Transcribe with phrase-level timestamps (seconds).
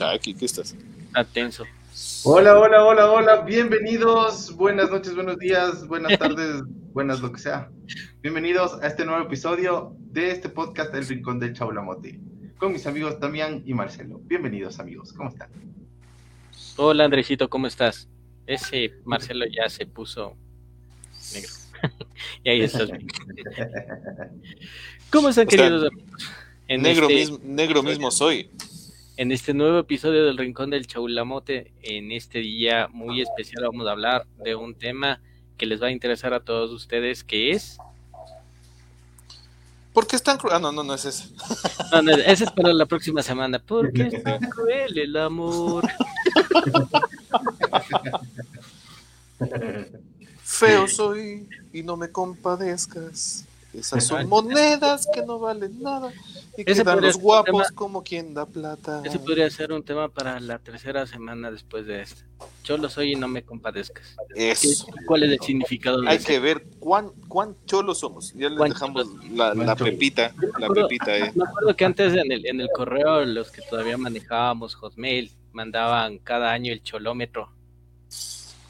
[0.00, 0.74] Chaki, ¿qué estás?
[1.12, 1.64] Atenso.
[2.24, 6.62] Hola, hola, hola, hola, bienvenidos, buenas noches, buenos días, buenas tardes,
[6.94, 7.68] buenas lo que sea.
[8.22, 12.18] Bienvenidos a este nuevo episodio de este podcast El Rincón del Chaulamote,
[12.56, 14.22] con mis amigos Damián y Marcelo.
[14.24, 15.50] Bienvenidos amigos, ¿cómo están?
[16.78, 18.08] Hola Andresito, ¿cómo estás?
[18.46, 20.34] Ese Marcelo ya se puso
[21.34, 21.50] negro.
[22.42, 22.88] y ahí estás.
[25.10, 26.30] ¿Cómo están, O sea, queridos amigos?
[26.68, 28.48] En negro, este- mismo, negro mismo soy.
[29.16, 33.90] En este nuevo episodio del Rincón del Chaulamote, en este día muy especial vamos a
[33.90, 35.20] hablar de un tema
[35.58, 37.76] que les va a interesar a todos ustedes, que es...
[39.92, 40.56] ¿Por qué es tan cruel?
[40.56, 41.28] Ah, no, no, no es ese.
[41.92, 43.58] No, no, ese es para la próxima semana.
[43.58, 45.84] ¿Por qué es tan cruel el amor?
[50.42, 53.44] Feo soy y no me compadezcas.
[53.72, 56.12] Esas son monedas que no valen nada
[56.56, 59.00] y quedan podría los guapos tema- como quien da plata.
[59.04, 62.22] Ese podría ser un tema para la tercera semana después de este.
[62.64, 64.16] Yo lo soy y no me compadezcas.
[64.34, 64.86] ¿Qué- Eso.
[65.06, 66.26] ¿Cuál es el significado de Hay ese?
[66.26, 68.32] que ver cuán, cuán cholos somos.
[68.34, 69.30] Ya les Cuán dejamos cholos.
[69.56, 70.34] la, pepita.
[70.58, 71.32] La acuerdo- pepita, eh.
[71.34, 76.18] Me acuerdo que antes en el, en el correo, los que todavía manejábamos Hotmail, mandaban
[76.18, 77.52] cada año el cholómetro.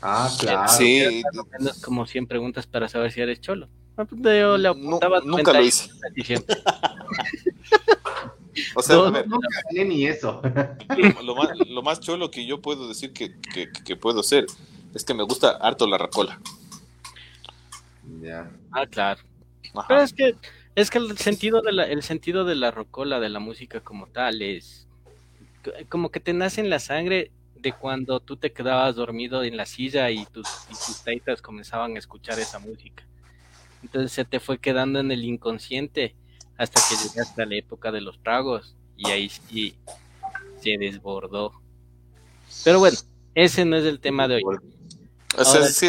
[0.02, 0.68] Ah, claro.
[0.72, 1.22] Sí,
[1.58, 3.68] menos como 100 preguntas para saber si eres cholo.
[4.00, 5.88] Ah, pues, Yo le nunca lo hice.
[5.90, 6.46] 91 diciendo,
[8.74, 10.40] O sea, No, a ver, No gané ni eso.
[11.22, 14.46] lo más, lo más cholo que yo puedo decir que, que, que puedo ser
[14.94, 16.40] es que me gusta harto la racola.
[18.20, 18.50] ya.
[18.72, 19.20] Ah, claro.
[19.74, 19.86] Ajá.
[19.88, 20.36] Pero es que
[20.74, 24.06] es que el sentido de la el sentido de la rocola de la música como
[24.06, 24.86] tal es
[25.88, 29.66] como que te nace en la sangre de cuando tú te quedabas dormido en la
[29.66, 33.04] silla y tus y tus taitas comenzaban a escuchar esa música.
[33.82, 36.14] Entonces se te fue quedando en el inconsciente
[36.58, 39.74] hasta que llegaste a la época de los tragos y ahí sí
[40.62, 41.52] se desbordó.
[42.64, 42.98] Pero bueno,
[43.34, 44.56] ese no es el tema de hoy.
[45.36, 45.88] O sea, Ahora- sí,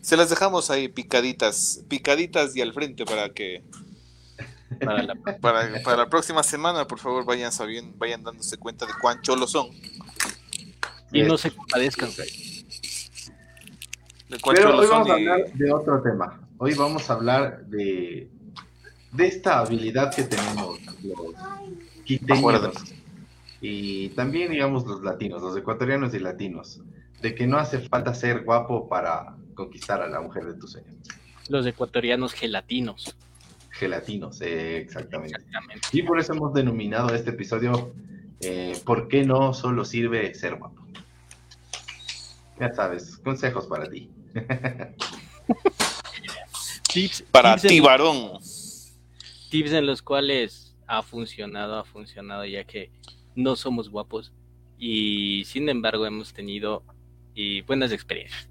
[0.00, 3.62] se las dejamos ahí picaditas, picaditas y al frente para que
[4.84, 8.92] Para la- para, para la próxima semana, por favor, vayan sabiendo, vayan dándose cuenta de
[9.00, 9.68] cuán cholos son.
[11.12, 12.10] y no se compadezcan.
[14.28, 16.47] De cuán Pero cholos hoy vamos a hablar de otro tema.
[16.58, 18.28] Hoy vamos a hablar de,
[19.12, 21.34] de esta habilidad que tenemos los
[22.04, 22.72] quiteños
[23.60, 26.80] y también, digamos, los latinos, los ecuatorianos y latinos,
[27.22, 30.94] de que no hace falta ser guapo para conquistar a la mujer de tus sueños.
[31.48, 33.16] Los ecuatorianos gelatinos.
[33.70, 35.36] Gelatinos, eh, exactamente.
[35.36, 35.88] Exactamente.
[35.92, 37.92] Y por eso hemos denominado este episodio
[38.40, 40.82] eh, ¿Por qué no solo sirve ser guapo?
[42.60, 44.10] Ya sabes, consejos para ti.
[46.92, 48.38] Tips, para tips en- ti, varón.
[49.50, 52.90] tips en los cuales ha funcionado, ha funcionado ya que
[53.34, 54.32] no somos guapos
[54.78, 56.82] y sin embargo hemos tenido
[57.34, 58.48] y buenas experiencias.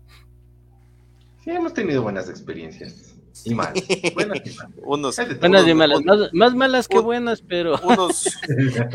[1.44, 3.14] Sí, hemos tenido buenas experiencias.
[3.46, 3.74] Y malas.
[4.16, 4.72] Buenas y malas.
[4.84, 5.16] Unos.
[5.40, 8.26] Buenas y malas, más, más malas que un- buenas, pero unos,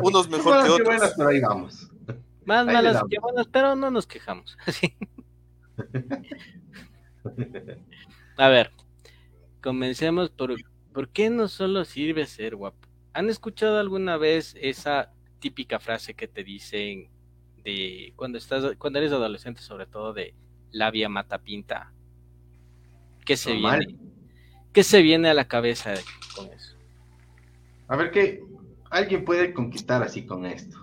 [0.02, 0.86] unos mejor que y otros.
[0.88, 1.88] buenas, pero ahí vamos.
[2.44, 4.56] más ahí malas que buenas, pero no nos quejamos.
[8.36, 8.72] A ver,
[9.62, 10.54] comencemos por
[10.92, 12.88] ¿por qué no solo sirve ser guapo?
[13.14, 17.08] ¿Han escuchado alguna vez esa típica frase que te dicen
[17.64, 20.34] de cuando estás cuando eres adolescente, sobre todo de
[20.70, 21.92] labia mata pinta?
[23.24, 23.86] ¿Qué se Normal.
[23.86, 23.98] viene?
[24.72, 25.94] ¿Qué se viene a la cabeza
[26.34, 26.76] con eso?
[27.88, 28.42] A ver qué
[28.90, 30.78] alguien puede conquistar así con esto.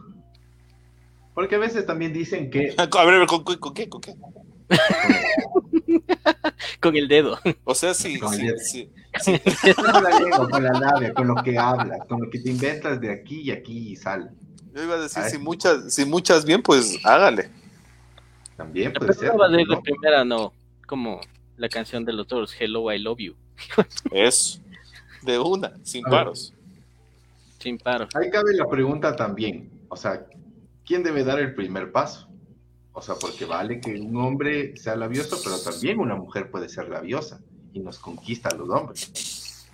[1.33, 3.89] Porque a veces también dicen que A ver, ¿con, qué- con qué?
[3.89, 4.13] ¿Con qué?
[6.81, 7.37] Con el dedo.
[7.65, 8.89] O sea, sí, Con sí, el- sí.
[9.75, 13.01] con la lengua, con la labia, con lo que hablas, con lo que te inventas
[13.01, 14.29] de aquí y aquí y sale.
[14.73, 17.49] Yo iba a decir, A si muchas, si muchas bien, pues hágale.
[18.55, 19.31] También puede Pero ser.
[19.33, 19.75] no va a ser ¿no?
[19.75, 20.53] la primera, no.
[20.85, 21.19] Como
[21.57, 23.35] la canción de los toros, Hello, I Love You.
[24.11, 24.59] Eso.
[25.23, 26.19] De una, sin A ver.
[26.19, 26.53] paros.
[27.59, 28.07] Sin paro.
[28.13, 29.69] Ahí cabe la pregunta también.
[29.89, 30.25] O sea,
[30.85, 32.28] ¿quién debe dar el primer paso?
[32.93, 36.89] O sea, porque vale que un hombre sea labioso, pero también una mujer puede ser
[36.89, 37.41] labiosa
[37.73, 39.67] y nos conquista a los hombres.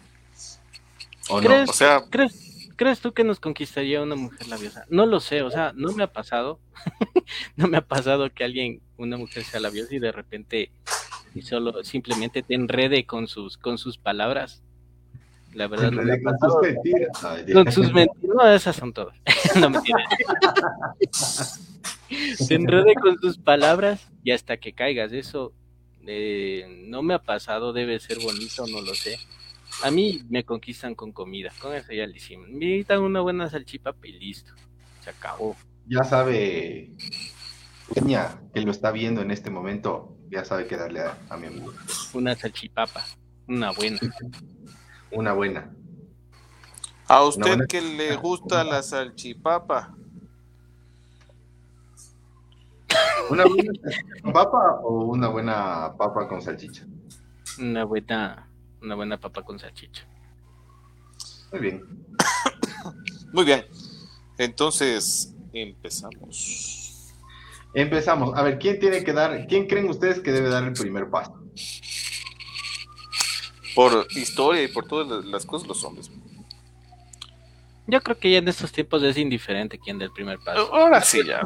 [1.30, 1.48] ¿O no?
[1.48, 1.70] ¿Crees?
[1.70, 4.86] O sea, ¿Crees, ¿Crees tú que nos conquistaría una mujer labiosa?
[4.90, 6.60] No lo sé, o sea, no me ha pasado.
[7.56, 10.72] no me ha pasado que alguien, una mujer sea labiosa y de repente
[11.34, 14.62] y solo simplemente te enrede con sus con sus palabras.
[15.56, 17.24] La verdad no me ha con sus mentiras.
[17.24, 19.16] Ay, Con sus mentiras, no, esas son todas.
[19.60, 20.04] no mentiras.
[22.48, 25.14] Te enrede con sus palabras y hasta que caigas.
[25.14, 25.54] Eso
[26.06, 29.18] eh, no me ha pasado, debe ser bonito, no lo sé.
[29.84, 32.50] A mí me conquistan con comida, con eso ya lo hicimos.
[32.50, 34.52] Me invitan una buena salchipapa y listo.
[35.06, 35.56] Se acabó.
[35.88, 36.92] ya sabe,
[37.94, 41.48] Peña, que lo está viendo en este momento, ya sabe qué darle a, a mi
[41.48, 41.74] amigo.
[42.14, 43.06] Una salchipapa,
[43.48, 44.00] una buena.
[45.16, 45.72] Una buena.
[47.08, 49.96] A usted buena- que le gusta la salchipapa.
[53.30, 53.72] ¿Una buena
[54.34, 56.86] papa o una buena papa con salchicha?
[57.60, 58.48] Una buena,
[58.82, 60.06] una buena papa con salchicha.
[61.52, 61.84] Muy bien.
[63.32, 63.66] Muy bien.
[64.38, 67.14] Entonces, empezamos.
[67.74, 68.38] Empezamos.
[68.38, 71.34] A ver, ¿quién tiene que dar, quién creen ustedes que debe dar el primer paso?
[73.76, 76.10] Por historia y por todas las- cosas, los hombres.
[77.88, 80.74] Yo creo que ya en estos tiempos es indiferente quién dé el primer paso.
[80.74, 81.42] Ahora sí, ya.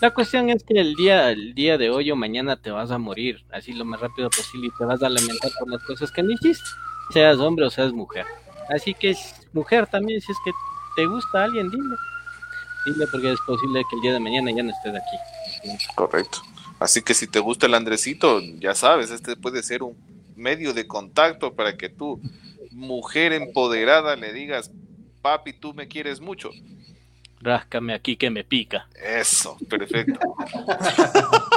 [0.00, 2.98] La cuestión es que el día, el día de hoy o mañana te vas a
[2.98, 6.22] morir, así lo más rápido posible, y te vas a lamentar por las cosas que
[6.24, 6.64] no hiciste,
[7.12, 8.26] seas hombre o seas mujer.
[8.68, 10.50] Así que es mujer también, si es que
[10.96, 11.94] te gusta alguien, dile.
[12.84, 15.76] Dile porque es posible que el día de mañana ya no estés aquí.
[15.94, 16.42] Correcto.
[16.80, 19.96] Así que si te gusta el Andresito, ya sabes, este puede ser un
[20.36, 22.20] medio de contacto para que tú,
[22.70, 24.70] mujer empoderada, le digas,
[25.22, 26.50] papi, tú me quieres mucho.
[27.40, 28.88] Ráscame aquí que me pica.
[28.94, 30.18] Eso, perfecto.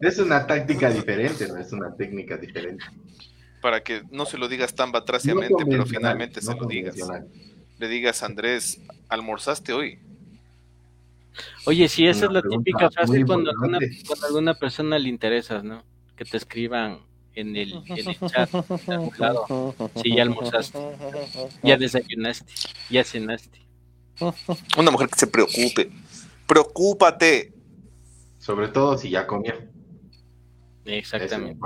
[0.00, 2.84] Es una táctica diferente, no es una técnica diferente.
[3.60, 6.96] Para que no se lo digas tan No batraciamente, pero finalmente no se lo digas.
[7.78, 9.98] Le digas, Andrés, ¿almorzaste hoy?
[11.66, 15.64] Oye, sí, esa Una es la típica frase cuando alguna, cuando alguna persona le interesas,
[15.64, 15.82] ¿no?
[16.16, 17.00] Que te escriban
[17.38, 20.78] en el, en el chat, de algún lado, si ya almorzaste,
[21.62, 22.52] ya desayunaste,
[22.90, 23.60] ya cenaste.
[24.76, 25.90] Una mujer que se preocupe.
[26.46, 27.52] Preocúpate.
[28.38, 29.54] Sobre todo si ya comió.
[30.84, 31.60] Exactamente.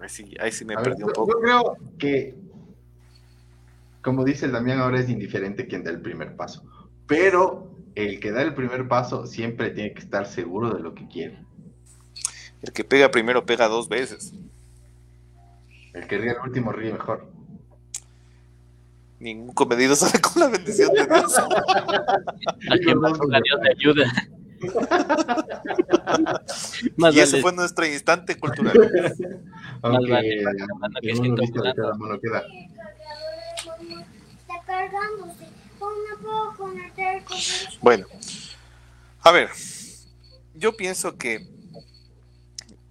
[0.00, 1.32] Ahí sí, ahí sí me A ver, perdí un yo, poco.
[1.32, 2.34] yo creo que,
[4.02, 6.62] como dice el Damián, ahora es indiferente quien da el primer paso.
[7.06, 11.08] Pero el que da el primer paso siempre tiene que estar seguro de lo que
[11.08, 11.47] quiere.
[12.62, 14.32] El que pega primero pega dos veces.
[15.92, 17.26] El que ríe el último ríe mejor.
[19.20, 21.38] Ningún comedido sabe con la bendición de Dios.
[21.38, 24.12] A quien más ponga Dios le ayuda.
[26.96, 28.74] Más y ese vale- fue nuestro instante cultural.
[29.82, 31.74] Aunque vale la mano que volando.
[31.74, 32.42] cada mano queda.
[34.40, 35.46] Está cargándose.
[35.78, 37.36] ¿Cómo no puedo conectar con?
[37.82, 38.06] Bueno,
[39.22, 39.48] a ver,
[40.54, 41.46] yo pienso que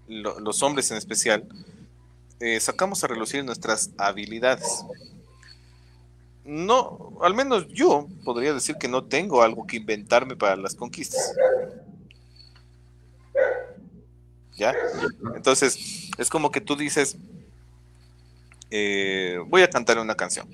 [0.08, 1.48] lo- los hombres en especial
[2.40, 4.84] eh, sacamos a relucir nuestras habilidades.
[6.46, 11.34] No, al menos yo podría decir que no tengo algo que inventarme para las conquistas.
[14.56, 14.74] ¿Ya?
[15.36, 17.18] Entonces, es como que tú dices,
[18.72, 20.48] eh, voy a cantar una canción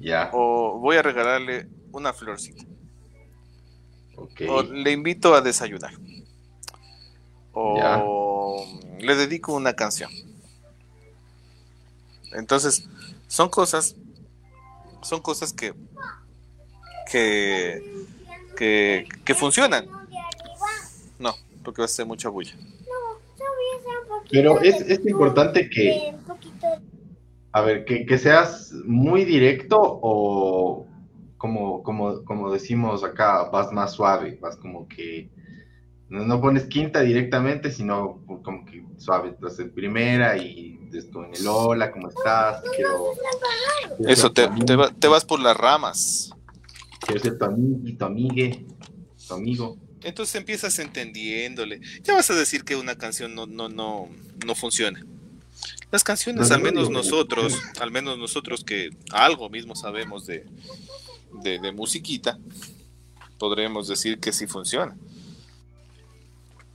[0.00, 2.64] Ya, o voy a regalarle una florcita.
[4.16, 4.40] ok.
[4.48, 5.92] O le invito a desayunar.
[7.54, 8.66] O
[8.98, 10.10] le dedico una canción.
[12.32, 12.88] Entonces,
[13.28, 13.94] son cosas,
[15.02, 15.72] son cosas que,
[17.10, 18.04] que,
[18.56, 19.86] que, que funcionan.
[21.18, 22.54] No, porque va a ser mucha bulla.
[22.56, 24.30] No, todavía está un poquito.
[24.32, 26.66] Pero es, es importante que, de un poquito
[27.52, 30.88] a ver, que, que seas muy directo o
[31.36, 35.28] como, como, como decimos acá, vas más suave, vas como que
[36.14, 41.46] no, no pones quinta directamente, sino como que suave, entonces primera y después en el
[41.46, 42.62] hola, ¿cómo estás?
[42.76, 43.12] Quiero,
[43.96, 46.30] quiero Eso, te, te, va- te vas por las ramas.
[47.00, 48.64] Quiero ser tu amigo, tu amigue,
[49.28, 49.76] tu amigo.
[50.02, 51.80] Entonces empiezas entendiéndole.
[52.02, 54.08] Ya vas a decir que una canción no, no, no,
[54.46, 55.04] no funciona.
[55.90, 56.98] Las canciones, No, al no, menos no, no.
[56.98, 60.44] nosotros, al menos nosotros que algo mismo sabemos de,
[61.42, 62.38] de, de musiquita,
[63.38, 64.96] podremos decir que sí funciona.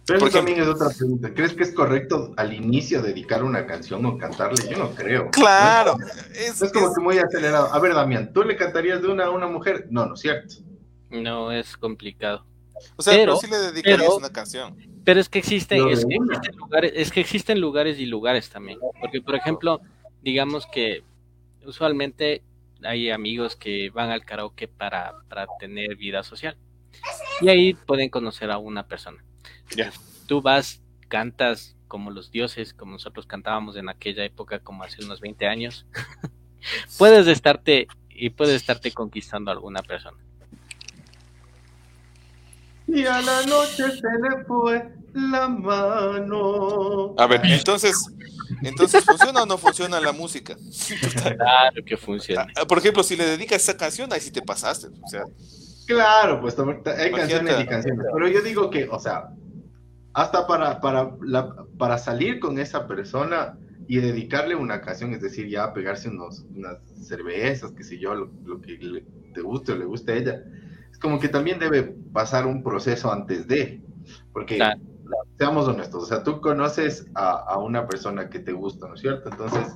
[0.10, 1.34] Pero Por eso también es otra pregunta.
[1.34, 4.58] ¿Crees que es correcto al inicio dedicar una canción o cantarle?
[4.70, 5.30] Yo no creo.
[5.32, 7.74] Claro, No es, es como es- que muy acelerado.
[7.74, 9.88] A ver, Damián, ¿tú le cantarías de una a una mujer?
[9.89, 10.56] No, no es cierto.
[11.10, 12.46] No es complicado.
[12.96, 14.75] o sea, pero, pero- sí le dedicarías pero- una canción.
[15.06, 18.78] Pero es que existen, es que existen lugares, es que existen lugares y lugares también.
[19.00, 19.80] Porque, por ejemplo,
[20.22, 21.04] digamos que
[21.66, 22.42] usualmente
[22.84, 26.58] hay amigos que van al karaoke para, para tener vida social.
[27.42, 29.24] Y ahí pueden conocer a una persona.
[30.28, 35.20] Tú vas, cantas como los dioses, como nosotros cantábamos en aquella época, como hace unos
[35.22, 35.86] 20 años.
[36.98, 40.18] puedes estarte y puedes estarte conquistando a alguna persona.
[42.88, 47.16] Y a la noche se le fue la mano.
[47.18, 47.96] A ver, entonces,
[48.64, 50.56] Entonces, ¿funciona o no funciona la música?
[51.14, 52.48] Claro que funciona.
[52.56, 54.88] Ah, Por ejemplo, si le dedicas esa canción, ahí sí te pasaste.
[54.88, 55.24] O sea,
[55.86, 57.10] Claro, pues hay Imagínate.
[57.18, 58.06] canciones y canciones.
[58.14, 59.30] Pero yo digo que, o sea,
[60.13, 65.48] hasta para, para, la- para salir con esa persona y dedicarle una canción, es decir,
[65.50, 69.75] ya pegarse unos, unas cervezas, qué sé yo, lo, lo que le- te guste o
[69.75, 70.44] le guste a ella,
[70.92, 73.82] es como que también debe pasar un proceso antes de,
[74.34, 74.80] porque Claro.
[75.38, 79.01] seamos honestos, o sea, tú conoces a, a una persona que te gusta, ¿no es
[79.01, 79.30] cierto?
[79.30, 79.74] Entonces,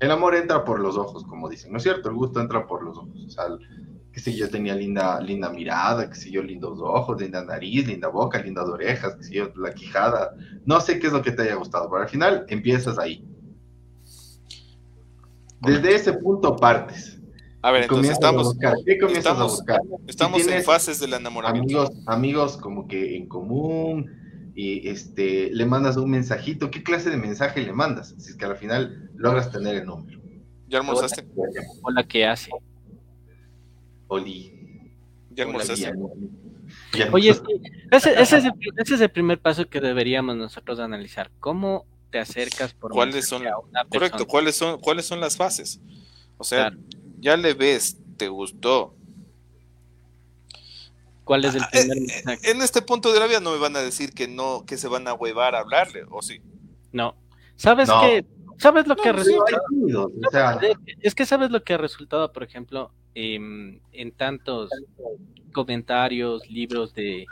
[0.00, 2.08] el amor entra por los ojos, como dicen, ¿no es cierto?
[2.10, 3.44] El gusto entra por los ojos, o sea,
[4.18, 8.08] que si yo tenía linda, linda mirada, que si yo lindos ojos, linda nariz, linda
[8.08, 10.34] boca, lindas orejas, que si yo la quijada,
[10.66, 13.24] no sé qué es lo que te haya gustado, pero al final empiezas ahí.
[15.60, 17.20] Desde ese punto partes.
[17.62, 18.74] a ver, entonces comienzas a estamos, buscar.
[18.84, 19.80] ¿Qué comienzas estamos- a buscar?
[20.06, 21.80] estamos en fases del enamoramiento.
[21.80, 26.70] Amigos, amigos como que en común, y este, le mandas un mensajito.
[26.70, 28.14] ¿Qué clase de mensaje le mandas?
[28.18, 30.20] Si es que al final logras tener el número.
[30.68, 31.24] ¿Ya almorzaste?
[31.82, 32.50] O la que hace.
[34.08, 34.54] Oli.
[35.30, 35.46] ¿Ya
[37.12, 41.30] Oye, ese, ese es el, ese es el primer paso que deberíamos nosotros analizar.
[41.40, 44.26] ¿Cómo te acercas por ¿Cuáles son- a una Correcto?
[44.26, 45.80] ¿cuáles son, ¿cuáles son las fases?
[46.38, 46.78] O sea, Claro.
[47.20, 48.94] ya le ves, te gustó.
[51.24, 52.50] ¿Cuál es el Ah, primer mensaje?
[52.50, 54.88] En este punto de la vida no me van a decir que no, que se
[54.88, 56.40] van a huevar a hablarle, ¿o sí?
[56.92, 57.14] No.
[57.56, 58.00] ¿Sabes No.
[58.00, 58.24] qué?
[58.58, 59.60] ¿Sabes lo que Pero hay resulta?
[59.68, 60.58] tímidos, o sea,
[61.02, 64.70] Es que sabes lo que ha resultado, por ejemplo, em, en tantos
[65.52, 67.26] comentarios, libros de,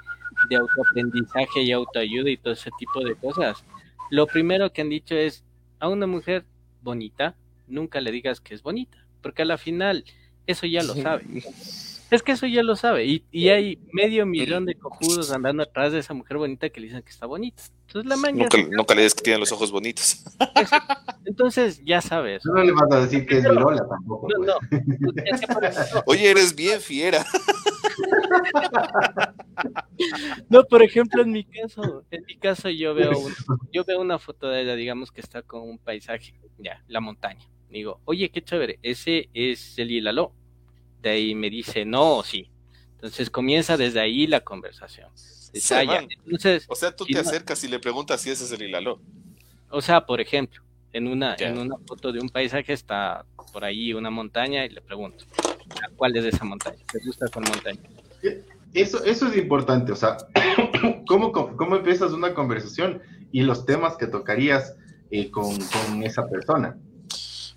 [0.48, 3.64] de autoaprendizaje y autoayuda y todo ese tipo de cosas.
[4.10, 5.44] Lo primero que han dicho es
[5.78, 6.44] a una mujer
[6.82, 7.34] bonita,
[7.66, 10.04] nunca le digas que es bonita, porque a la final
[10.46, 11.24] eso ya lo sabe.
[12.10, 13.04] Es que eso ya lo sabe.
[13.04, 16.86] Y, y hay medio millón de cojudos andando atrás de esa mujer bonita que le
[16.86, 17.62] dicen que está bonita.
[17.88, 20.22] Entonces la man ya Nunca, nunca le digas que tiene los ojos bonitos.
[21.24, 22.44] Entonces ya sabes.
[22.44, 24.28] no le vas a decir que es virola tampoco.
[24.28, 24.80] No, pues.
[25.92, 26.02] no.
[26.06, 27.24] Oye, eres bien fiera.
[30.48, 33.34] No, por ejemplo, en mi caso, en mi caso yo veo un-
[33.72, 37.44] yo veo una foto de ella, digamos que está con un paisaje, ya, la montaña.
[37.70, 40.32] Digo, oye, qué chévere, ese es el Hilaló.
[41.06, 42.50] De ahí me dice, no, sí.
[42.94, 45.08] Entonces comienza desde ahí la conversación.
[45.14, 45.52] Sí.
[46.24, 47.28] Entonces, O sea, tú Sí, te no.
[47.28, 48.98] acercas y le preguntas si ese es el Hilaló.
[49.70, 50.60] o sea, por ejemplo,
[50.92, 51.50] en una, Ya.
[51.50, 55.24] en una foto de un paisaje está por ahí una montaña y le pregunto,
[55.80, 56.78] "¿A ¿cuál es esa montaña?
[56.90, 57.78] ¿Te gusta esa montaña?
[58.74, 60.16] Eso, eso es importante, o sea,
[61.06, 64.74] ¿cómo, cómo, cómo empiezas una conversación y los temas que tocarías
[65.12, 66.76] eh, con, con esa persona?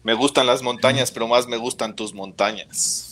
[0.03, 3.07] Me gustan las montañas, pero más me gustan tus montañas.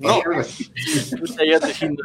[0.00, 0.30] No, yo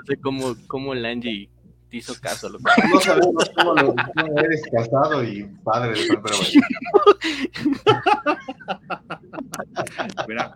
[0.06, 1.50] te cómo, cómo el Angie
[1.90, 2.64] te hizo caso, loco.
[2.92, 6.50] No sabemos cómo, lo- cómo eres casado y padre de pero bueno.
[10.28, 10.56] Mira,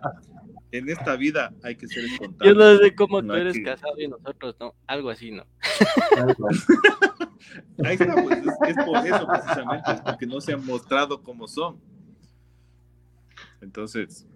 [0.72, 2.54] en esta vida hay que ser Yo espontáneo.
[2.54, 5.46] no sé cómo No tú eres que- casado y nosotros no, algo así, ¿no?
[7.84, 11.48] Ahí está, pues es, es por eso precisamente, es porque no se han mostrado como
[11.48, 11.80] son.
[13.62, 14.26] Entonces,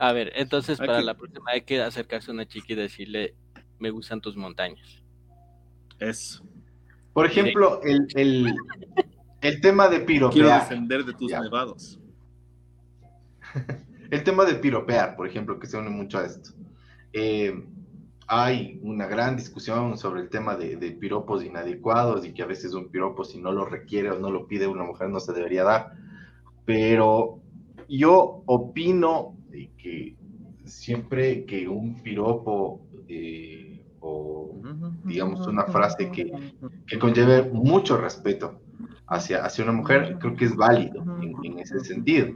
[0.00, 3.34] A ver, entonces para la próxima hay que acercarse a una chica y decirle,
[3.78, 5.02] me gustan tus montañas.
[5.98, 6.42] eso.
[7.12, 8.54] Por ejemplo, el, el,
[9.42, 10.60] el tema de Quiero piropear.
[10.62, 11.40] defender de tus Ya.
[11.40, 11.98] nevados.
[14.10, 16.50] El tema de piropear, por ejemplo, que se une mucho a esto.
[17.12, 17.64] Eh,
[18.26, 22.74] hay una gran discusión sobre el tema de, de piropos inadecuados y que a veces
[22.74, 25.62] un piropo, si no lo requiere o no lo pide una mujer, no se debería
[25.64, 25.92] dar.
[26.64, 27.40] Pero
[27.88, 29.36] yo opino
[29.82, 30.14] que
[30.64, 34.54] siempre que un piropo eh, o
[35.04, 36.30] digamos, una frase que-
[36.86, 38.60] que conlleve mucho respeto
[39.08, 42.28] hacia, hacia una mujer, creo que es válido en, en ese sentido.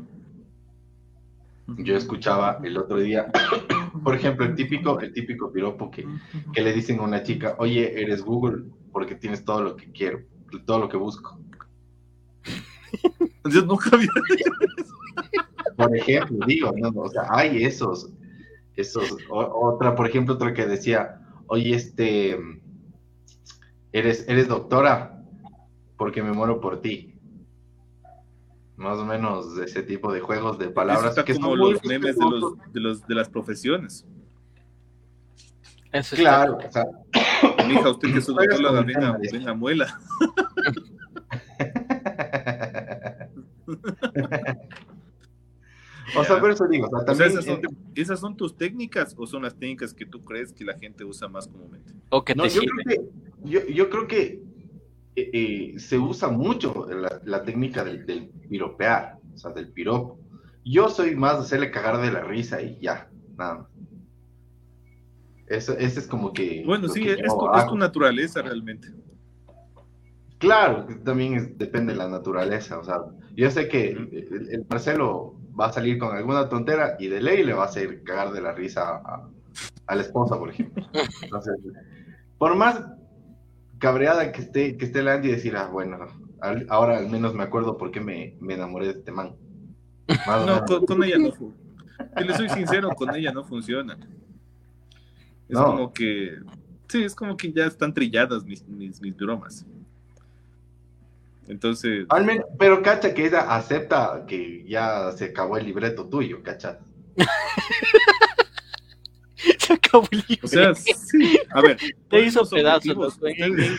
[1.79, 3.27] Yo escuchaba el otro día,
[4.05, 6.05] por ejemplo, el típico, el típico piropo que,
[6.53, 10.21] que le dicen a una chica, oye, eres Google porque tienes todo lo que quiero,
[10.67, 11.39] todo lo que busco.
[13.51, 14.09] Yo nunca había
[15.77, 18.11] Por ejemplo, digo, no, no, o sea, hay esos,
[18.77, 22.39] esos, o- otra, por ejemplo, otra que decía, oye, este,
[23.93, 25.21] eres, eres doctora
[25.97, 27.11] porque me muero por ti.
[28.77, 31.59] Más o menos de ese tipo de juegos de Eso palabras está que como son
[31.59, 34.05] muy los memes de, los, de, los, de las profesiones.
[35.93, 36.85] Eso Claro, o sea,
[37.69, 40.01] Mija, usted que es un Juegas doctor, con el venga, venga, muela.
[46.17, 47.71] o sea, por eso digo, o sea, O sea, también esas, son, entre-
[48.03, 51.29] ¿Esas son tus técnicas o son las técnicas que tú crees que la gente usa
[51.29, 51.93] más comúnmente?
[52.11, 52.83] O que No, te yo sirve.
[52.85, 54.43] creo que, yo, yo creo que
[55.17, 60.19] eh, eh, se usa mucho la, la técnica del, del piropear, o sea, del piropo.
[60.65, 63.67] Yo soy más de hacerle cagar de la risa y ya, nada más.
[65.47, 66.63] Eso, ese es como que...
[66.65, 68.89] Bueno, sí, que es tu, es tu naturaleza realmente.
[70.45, 72.79] Claro, también es- depende de la naturaleza.
[72.79, 73.01] O sea,
[73.35, 77.45] yo sé que el, el Marcelo va a salir con alguna tontera y de ley
[77.45, 79.29] le va a hacer cagar de la risa a,
[79.87, 80.85] a la esposa, por ejemplo.
[81.23, 81.55] Entonces,
[82.39, 82.85] por más
[83.79, 85.99] cabreada que esté, que esté la Andy, decir, ah, bueno,
[86.41, 89.35] al- ahora al menos me acuerdo por qué me, me enamoré de este man.
[90.27, 91.31] Más No, con, con ella no.
[91.33, 93.95] Si le soy sincero, con ella no funciona.
[95.49, 95.65] Es No.
[95.67, 96.37] como que.
[96.89, 99.65] Sí, es como que ya están trilladas mis, mis, mis bromas.
[101.49, 106.43] Entonces, Al menos, pero cacha que ella acepta que ya se acabó el libreto tuyo,
[106.43, 106.79] cacha.
[109.59, 110.45] Se acabó el libro.
[110.45, 111.39] o sea, sí.
[111.51, 111.77] A ver,
[112.09, 112.97] te hizo pedazos.
[112.97, 113.79] Ustedes,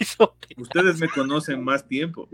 [0.00, 1.00] hizo pedazos.
[1.00, 2.28] me conocen más tiempo.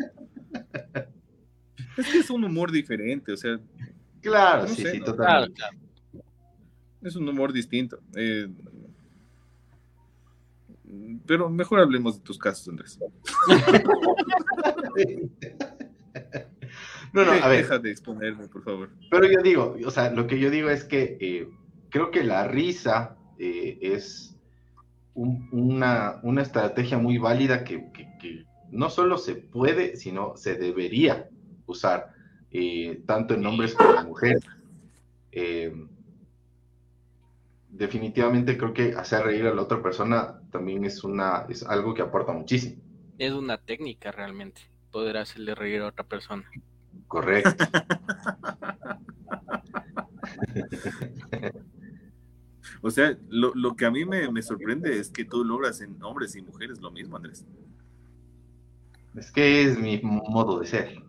[1.97, 3.59] Es que es un humor diferente, o sea,
[4.20, 5.04] Claro, No sí, sé, sí, ¿no?
[5.16, 5.16] Claro,
[5.47, 5.54] totalmente.
[5.61, 5.76] claro.
[7.02, 8.00] es un humor distinto.
[8.14, 8.49] Eh,
[11.26, 12.99] pero mejor hablemos de tus casos, Andrés.
[17.12, 17.62] No, no, a ver.
[17.62, 18.90] Deja de exponerme, por favor.
[19.11, 21.49] Pero yo digo, o sea, lo que yo digo es que eh,
[21.88, 24.37] creo que la risa eh, es
[25.14, 30.54] un- una, una estrategia muy válida que, que- que no solo se puede, sino se
[30.54, 31.28] debería
[31.66, 32.12] usar,
[32.52, 34.44] eh, tanto en hombres como en mujeres.
[37.80, 42.02] Definitivamente creo que hacer reír a la otra persona también es, una, es algo que
[42.02, 42.76] aporta muchísimo.
[43.18, 44.60] Es una técnica realmente.
[44.92, 46.44] Poder hacerle reír a otra persona.
[47.08, 47.64] Correcto.
[52.82, 56.02] O sea, lo, lo que a mí me, me sorprende es que tú logras en
[56.02, 57.44] hombres y mujeres lo mismo, Andrés.
[59.14, 61.02] Es que es mi modo de ser.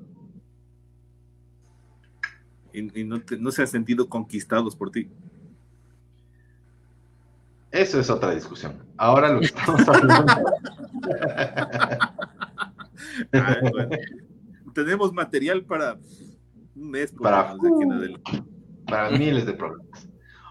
[2.73, 5.09] Y, y no, te- no se han sentido conquistados por ti.
[7.71, 8.85] Eso es otra discusión.
[8.97, 10.33] Ahora lo que estamos hablando.
[13.33, 13.89] Ah, bueno.
[14.73, 15.97] Tenemos material para
[16.75, 18.43] un mes por Para- lo menos de aquí en adelante.
[18.87, 20.07] para miles de problemas.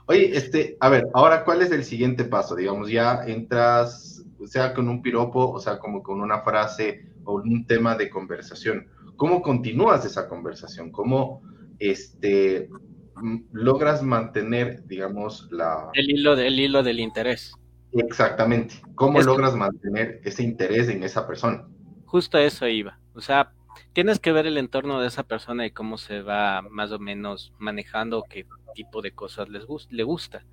[0.06, 2.56] Oye, este, a ver, ahora, ¿cuál es el siguiente paso?
[2.56, 7.66] Digamos, ya entras, sea con un piropo, o sea, como con una frase o un
[7.66, 8.88] tema de conversación.
[9.16, 10.90] ¿Cómo continúas esa conversación?
[10.90, 11.42] ¿Cómo,
[11.78, 12.68] este,
[13.52, 15.90] logras mantener, digamos, la...
[15.94, 17.54] El hilo, del hilo del interés.
[17.92, 18.76] Exactamente.
[18.94, 21.66] ¿Cómo Es que- logras mantener ese interés en esa persona?
[22.06, 22.98] Justo a eso iba.
[23.14, 23.52] O sea,
[23.92, 27.52] tienes que ver el entorno de esa persona y cómo se va más o menos
[27.58, 30.44] manejando, qué tipo de cosas les gus- le gusta.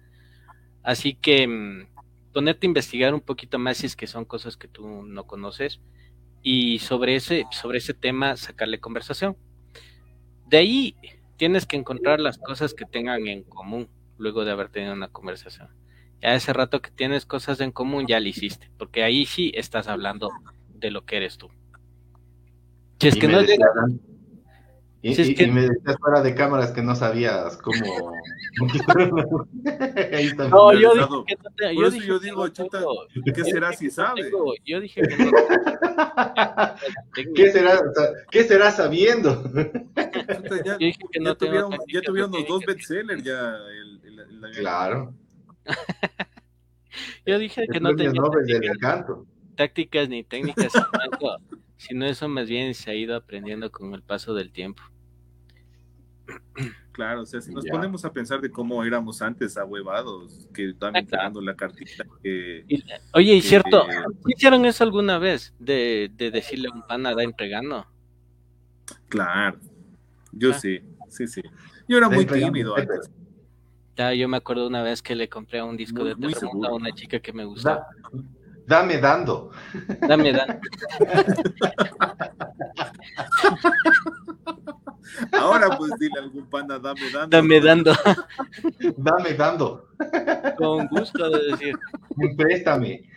[0.83, 1.87] Así que mm,
[2.33, 5.79] ponerte a investigar un poquito más si es que son cosas que tú no conoces
[6.43, 9.35] y sobre ese, sobre ese tema sacarle conversación.
[10.47, 10.95] De ahí
[11.37, 15.69] tienes que encontrar las cosas que tengan en común luego de haber tenido una conversación.
[16.21, 19.87] Ya ese rato que tienes cosas en común ya lo hiciste, porque ahí sí estás
[19.87, 20.31] hablando
[20.73, 21.49] de lo que eres tú.
[22.99, 23.99] Si es Y que no decías, llega,
[25.01, 28.11] y, Si es y- que- y me decías fuera de cámaras que no sabías cómo...
[30.13, 30.47] Ahí está.
[30.49, 31.25] no, yo dije Finalizado.
[31.25, 34.23] que no te- Por yo eso dije yo digo, chuta, tengo- ¿Qué será si sabe?
[34.23, 35.31] tengo- yo dije que no
[37.35, 39.43] ¿Qué será, o sea, ¿Qué será sabiendo?
[39.43, 43.55] Chuta, ya, Yo dije que no ya tuvieron, ya tuvieron los dos bestsellers ya.
[43.55, 45.13] El, el- el- Claro.
[47.25, 48.21] Yo dije que no tenía
[49.55, 50.71] tácticas ni técnicas,
[51.77, 54.81] sino eso, más bien se ha ido aprendiendo con el paso del tiempo.
[56.91, 57.71] Claro, o sea, si nos Ya.
[57.73, 62.65] ponemos a pensar de cómo éramos antes ahuevados, que estaban Ah, entregando la cartita, que
[63.13, 63.85] oye, y cierto.
[64.25, 65.53] ¿hicieron eso alguna vez?
[65.59, 67.85] De, de decirle a un pana, da entregando.
[69.09, 69.59] claro,
[70.31, 70.53] yo Ah.
[70.59, 71.41] sí, sí, sí.
[71.87, 73.11] Yo era muy tímido antes.
[73.95, 76.73] Ya, yo me acuerdo una vez que le compré un disco Muy- de terremoto a
[76.73, 77.87] una chica que me gustaba.
[78.11, 78.19] Da-
[78.67, 79.51] dame dando.
[80.07, 80.59] Dame, da.
[85.31, 87.27] Ahora pues dile a algún pana, dame, dame.
[87.29, 87.93] Dame dando.
[88.97, 89.87] Dame dando.
[90.57, 91.75] Con gusto de decir.
[92.37, 93.09] Préstame.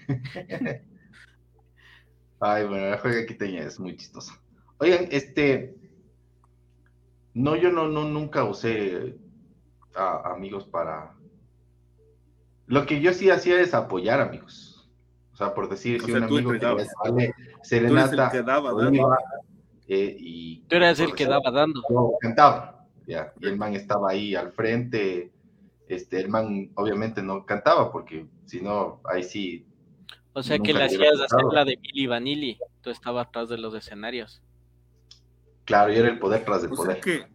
[2.40, 4.40] Ay, bueno, la juega quiteña es muy chistosa.
[4.78, 5.76] Oigan, este.
[7.34, 9.16] No, yo no, no nunca usé
[9.94, 11.14] a amigos para.
[12.66, 14.69] Lo que yo sí hacía es apoyar amigos.
[15.40, 16.88] O sea, por decir, O si sea, un tú amigo entregabas.
[17.02, 19.16] Tú eres serenata, el que daba, yo
[19.88, 21.82] eh, y Tú eras el que daba dando.
[21.88, 25.32] yo cantaba, ya, y el man estaba ahí al frente,
[25.88, 29.66] este, el man obviamente no cantaba, porque si no, ahí sí,
[30.34, 32.58] O sea que le hacías hacer la de Billy Vanilli.
[32.82, 34.42] Tú estabas atrás de los escenarios.
[35.64, 37.00] Claro, y era el poder tras el O sea poder.
[37.00, 37.26] que,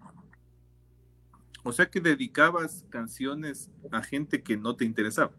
[1.63, 5.31] o sea que dedicabas canciones a gente que no te interesaba.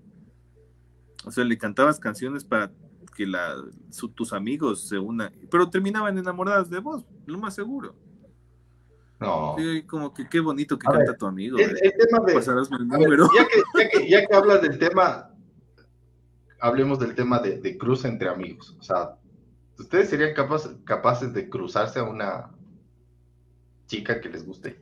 [1.26, 2.72] O sea, le cantabas canciones para
[3.14, 3.56] que la,
[3.90, 7.94] su- tus amigos se unan, pero terminaban enamoradas de vos, lo más seguro.
[9.18, 9.54] No.
[9.58, 11.58] Sí, como que qué bonito que A canta ver, tu amigo.
[11.58, 11.80] El, eh.
[11.82, 15.30] el tema de, ver, ya, que, ya, que, ya que hablas del tema,
[16.60, 18.76] hablemos del tema de, de cruz entre amigos.
[18.78, 19.16] O sea,
[19.78, 22.50] ¿ustedes serían capaz- capaces de cruzarse a una
[23.86, 24.78] chica que les guste?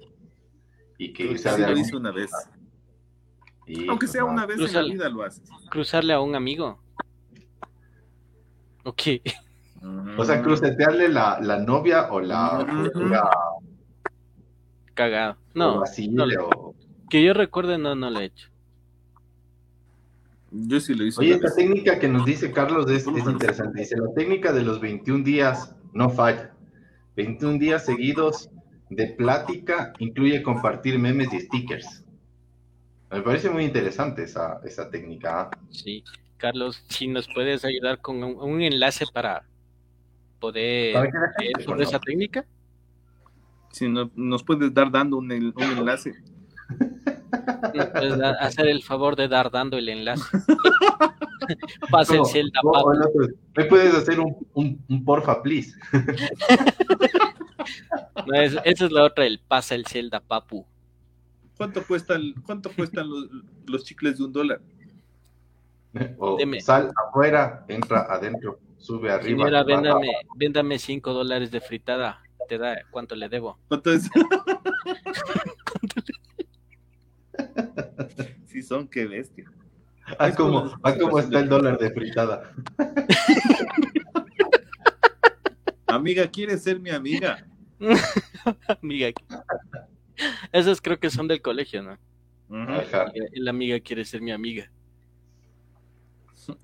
[0.99, 2.31] Y que sea de lo algún- hice una vez.
[3.89, 5.49] Aunque sea una vez en la vida lo haces.
[5.71, 6.79] Cruzarle a un amigo.
[8.85, 9.03] Ok.
[10.19, 12.85] O sea, crucetearle la, la novia o la Ujú.
[12.85, 13.29] futura
[14.95, 15.37] Cagado.
[15.55, 16.75] No, vacile no le- o-
[17.11, 18.49] que yo recuerde, no, no lo he hecho.
[20.51, 21.57] Yo sí lo hice Oye, esta vez.
[21.57, 23.81] técnica que nos dice Carlos es, es interesante.
[23.81, 26.53] Dice, la técnica de los 21 días no falla.
[27.17, 28.51] 21 días seguidos
[28.91, 32.04] de plática incluye compartir memes y stickers.
[33.15, 35.49] Me parece muy interesante esa, esa técnica.
[35.71, 36.03] Sí.
[36.37, 39.45] Carlos, si nos puedes ayudar con un, un enlace para
[40.41, 42.45] poder Para gente sobre esa técnica.
[43.71, 46.13] Si no- nos puedes dar dando un, un enlace.
[48.19, 50.25] Da- hacer el favor de dar dando el enlace.
[51.91, 52.93] Pasa el Como- Zelda, o- o papu.
[52.93, 55.73] el otro, ¿Me puedes hacer un, un- un porfa, please?
[58.27, 60.67] No, es- esa es la otra, el pasa el Zelda, papu.
[61.57, 63.29] ¿Cuánto cuestan, cuánto cuestan los,
[63.67, 64.61] los chicles de un dólar?
[66.19, 66.61] O Deme.
[66.61, 69.45] sal afuera, entra adentro, sube arriba.
[69.45, 72.21] Señora, véndame, véndame 5 dólares de fritada.
[72.49, 73.59] ¿Te da cuánto le debo?
[73.69, 74.11] ¿Cuánto es?
[78.47, 79.51] sí son, qué bestia.
[80.19, 82.53] Ah, Es como, como- ah, como está el dólar de fritada.
[85.87, 87.47] Amiga, ¿quieres ser mi amiga?
[88.83, 89.11] Amiga.
[90.53, 91.99] Esas creo que son del colegio, ¿no?
[92.49, 92.73] Ujú.
[92.73, 93.13] Ajá.
[93.33, 94.71] La amiga quiere ser mi amiga.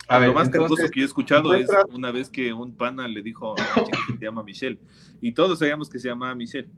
[0.08, 2.74] A ver, lo más entonces, cargoso que yo he escuchado es una vez que un
[2.74, 4.78] pana le dijo a una chica que se llama Michelle,
[5.22, 6.68] y todos sabíamos que se llamaba Michelle.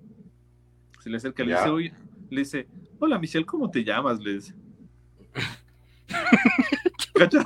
[1.01, 1.59] Se le acerca y le Ya.
[1.59, 1.93] dice, oye,
[2.31, 2.69] le dice,
[3.01, 4.21] hola Michelle, ¿cómo te llamas?
[4.21, 4.55] Le dice.
[7.15, 7.45] ¿Cacha?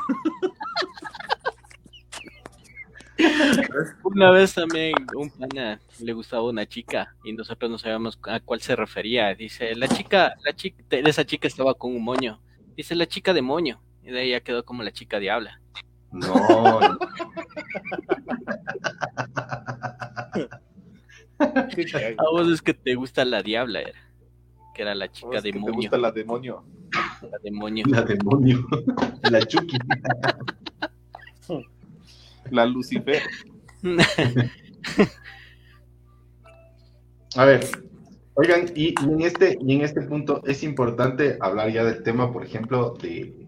[4.05, 8.61] Una vez también un pana le gustaba una chica y nosotros no sabíamos a cuál
[8.61, 9.35] se refería.
[9.35, 12.41] Dice, la chica, la chica, esa chica estaba con un moño.
[12.77, 13.81] Dice, la chica de moño.
[14.03, 15.61] Y de ahí ya quedó como la chica diabla.
[16.13, 16.33] No.
[21.39, 23.99] A vos es que te gusta la diabla, era.
[24.75, 25.75] Que era la chica de que te moño.
[25.75, 26.65] gusta la demonio.
[27.23, 27.85] La de moño.
[27.89, 28.67] la demonio.
[29.31, 29.79] La Chucky.
[32.51, 33.23] La Lucifer.
[37.37, 37.67] A ver,
[38.35, 42.45] oigan, y, en este, y en este punto es importante hablar ya del tema, por
[42.45, 43.47] ejemplo, de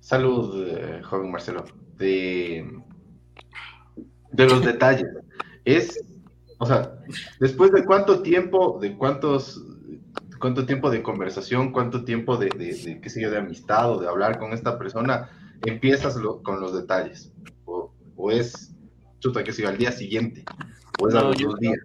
[0.00, 1.64] salud, eh, joven Marcelo,
[1.96, 2.82] de,
[4.32, 5.08] de los detalles.
[5.64, 5.98] Es,
[6.58, 6.94] o sea,
[7.38, 9.64] después de cuánto tiempo, de cuántos,
[10.38, 12.50] cuánto tiempo de conversación, cuánto tiempo de,
[13.02, 15.30] qué sé yo, de amistad o de hablar con esta persona,
[15.64, 17.32] empiezas con los detalles.
[18.22, 18.74] O, es,
[19.20, 20.44] chuta, que yo, al día siguiente,
[21.00, 21.78] o es a No, los yo- dos días.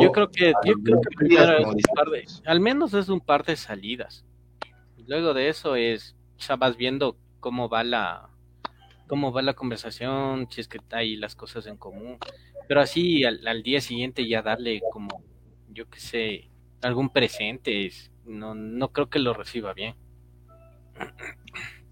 [0.00, 2.24] Yo O creo que, a yo los creo que días, primero es un par de,
[2.46, 4.24] al menos es un par de salidas.
[5.06, 8.28] Luego de eso es, ya vas viendo cómo va la,
[9.06, 12.18] cómo va la conversación, si es que hay las cosas en común.
[12.66, 15.22] Pero así al, al día siguiente ya darle como,
[15.68, 16.50] yo qué sé,
[16.82, 19.94] algún presente, es- no, no creo que lo reciba bien.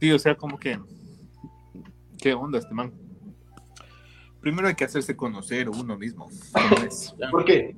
[0.01, 0.79] Sí, o sea, como que.
[2.21, 2.93] ¿Qué onda este man?
[4.45, 6.29] Primero hay que hacerse conocer uno mismo.
[7.31, 7.75] ¿Por qué?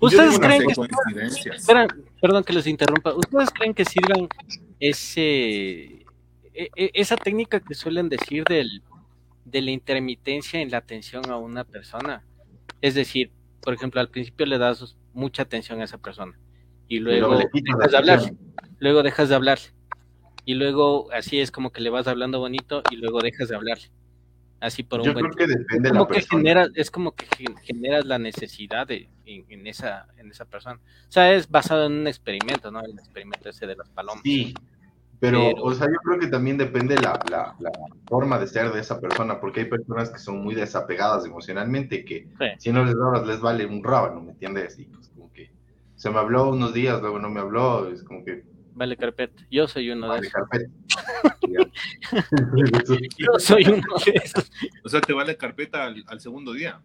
[0.00, 1.56] ¿Ustedes creen que coincidencias.
[1.56, 1.88] Espera,
[2.22, 3.12] perdón que los interrumpa.
[3.14, 4.28] ¿Ustedes creen que sirvan
[4.78, 6.04] ese
[6.54, 8.84] e- e- esa técnica que suelen decir del,
[9.44, 12.24] de la intermitencia en la atención a una persona?
[12.80, 16.38] Es decir, por ejemplo, al principio le das mucha atención a esa persona
[16.86, 18.34] y luego, luego le quitas dejas de la hablar,
[18.78, 19.58] luego dejas de hablar
[20.44, 23.78] y luego así es como que le vas hablando bonito y luego dejas de hablar.
[24.60, 26.38] Así por un Yo buen creo que depende de la como que persona.
[26.40, 30.76] generas, es como que gen- generas la necesidad de, en, en esa, en esa persona.
[30.76, 32.80] O sea, es basado en un experimento, ¿no?
[32.80, 34.22] El experimento ese de las palomas.
[34.24, 34.54] Sí,
[35.20, 37.70] pero, Pero- o sea, yo creo que también depende la, la, la
[38.06, 42.28] forma de ser de esa persona, porque hay personas que son muy desapegadas emocionalmente, que
[42.38, 42.46] Sí.
[42.58, 44.78] si no les hablas les vale un rábano, ¿me entiendes?
[44.78, 45.50] Y pues como que
[45.94, 49.42] se me habló unos días, luego no me habló, es como que Vale carpeta.
[49.50, 50.48] Yo soy uno de Vale, esos.
[50.48, 50.70] carpeta.
[53.18, 54.50] Yo soy uno de esos.
[54.84, 56.80] O sea, te vale carpeta al, al segundo día.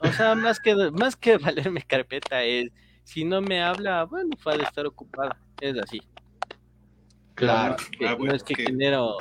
[0.00, 2.70] O sea, más que, más que valerme carpeta es,
[3.04, 5.38] si no me habla, bueno, puede estar ocupada.
[5.60, 6.00] Es así.
[7.34, 7.76] Claro.
[7.98, 9.16] Que Ah, no bueno, es que que- genero,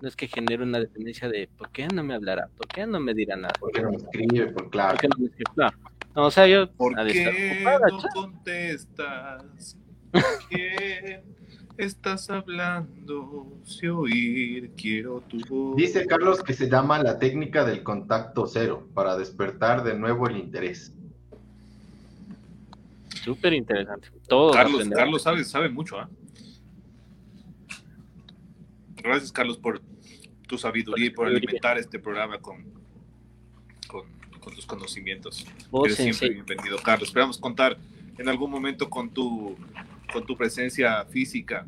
[0.00, 2.48] no es que genere una dependencia de ¿por qué no me hablará?
[2.56, 3.54] ¿Por qué no me dirá nada?
[3.58, 4.90] Porque no me escribe, por claro.
[4.92, 5.50] ¿Por qué no me escribe?
[5.54, 5.78] Claro.
[6.14, 9.76] No, o sea, yo ¿Por de qué ocupada, no contestas?
[10.50, 11.22] ¿Qué
[11.78, 13.46] estás hablando?
[13.64, 15.76] Si oír quiero tu voz.
[15.76, 20.36] Dice Carlos que se llama la técnica del contacto cero para despertar de nuevo el
[20.36, 20.92] interés.
[23.24, 24.08] Súper interesante.
[24.28, 26.08] Todo Carlos, Carlos sabe, sabe mucho, ¿ah?
[28.96, 29.80] Gracias, Carlos, por
[30.46, 32.64] tu sabiduría y por alimentar este programa con,
[33.88, 34.04] con,
[34.40, 35.46] con tus conocimientos.
[35.70, 37.08] Vos, Eres siempre bienvenido, Carlos.
[37.08, 37.76] Esperamos contar
[38.18, 39.56] en algún momento con tu,
[40.12, 41.66] con tu presencia física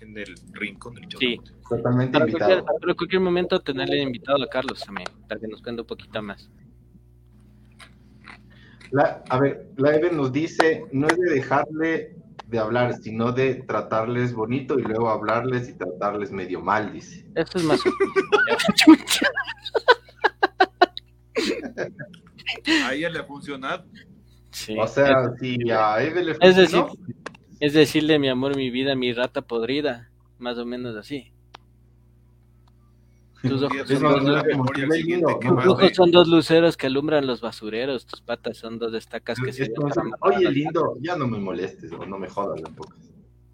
[0.00, 1.18] en el rincón del show.
[1.20, 1.40] Sí.
[1.68, 2.78] Totalmente Para cualquier, invitado.
[2.80, 6.48] para cualquier momento tenerle invitado a Carlos también, para que nos cuente un poquito más.
[8.92, 13.56] La- a ver, la Eve nos dice, no es de dejarle de hablar, sino de
[13.56, 17.26] tratarles bonito y luego hablarles y tratarles medio mal, dice.
[17.34, 17.80] Eso es más.
[22.86, 23.84] A ella le ha funcionado.
[24.56, 24.74] Sí.
[24.78, 26.82] O sea, si a Eve le Es decir,
[27.60, 31.30] es decirle mi amor, mi vida, mi rata podrida, más o menos así.
[33.42, 33.86] Tus ojos,
[35.92, 39.64] Son es dos luceros que alumbran los basureros, tus patas son dos estacas que se
[39.64, 39.70] es
[40.20, 42.94] oye lindo, ya no me molestes o no me jodas tampoco.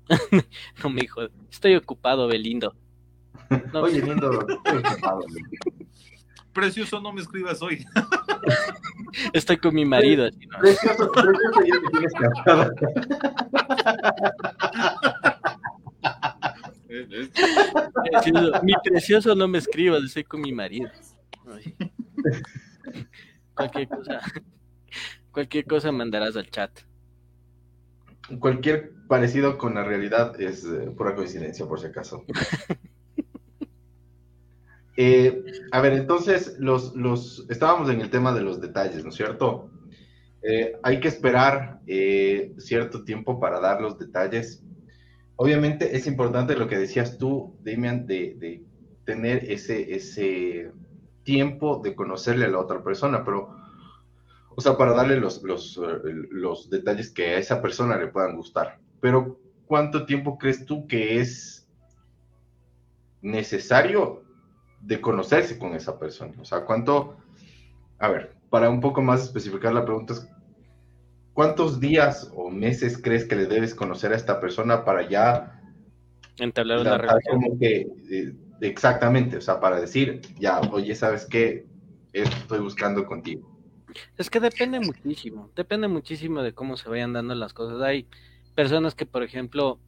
[0.85, 2.77] No me hijo, estoy ocupado, Belindo.
[3.73, 5.21] No, Oye lindo, estoy ocupado.
[6.53, 7.85] Precioso, no me escribas hoy.
[9.33, 10.29] estoy con mi marido.
[10.61, 12.13] Precioso, precioso, ya te tienes
[18.11, 20.91] Precioso, mi precioso no me escribas, estoy con mi marido.
[21.47, 21.75] Ay.
[23.55, 24.21] Cualquier cosa,
[25.31, 26.71] cualquier cosa mandarás al chat.
[28.39, 32.25] Cualquier parecido con la realidad es eh, pura coincidencia, por si acaso.
[34.97, 39.17] Eh, a ver, entonces, los, los, estábamos en el tema de los detalles, ¿no es
[39.17, 39.71] cierto?
[40.43, 44.63] Eh, hay que esperar eh, cierto tiempo para dar los detalles.
[45.37, 48.63] Obviamente es importante lo que decías tú, Damian, de, de
[49.05, 50.73] tener ese, ese
[51.23, 53.57] tiempo de conocerle a la otra persona, pero,
[54.55, 55.81] o sea, para darle los, los,
[56.31, 58.79] los detalles que a esa persona le puedan gustar.
[59.01, 61.67] Pero, ¿cuánto tiempo crees tú que es
[63.23, 64.22] necesario
[64.83, 66.35] de conocerse con esa persona?
[66.41, 67.17] O sea, ¿cuánto?
[67.99, 70.29] A ver, para un poco más especificar la pregunta es,
[71.33, 75.59] ¿cuántos días o meses crees que le debes conocer a esta persona para ya
[76.39, 77.43] Entablar una relación.
[77.43, 81.67] como que eh, exactamente, o sea, para decir, ya, oye, ¿sabes qué?
[82.13, 83.49] Esto estoy buscando contigo.
[84.17, 87.83] Es que depende muchísimo, depende muchísimo de cómo se vayan dando las cosas.
[87.83, 88.07] Hay
[88.55, 89.79] personas que, por ejemplo,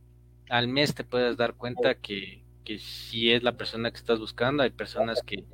[0.51, 4.63] al mes te puedes dar cuenta que, que si es la persona que estás buscando.
[4.63, 5.45] Hay personas que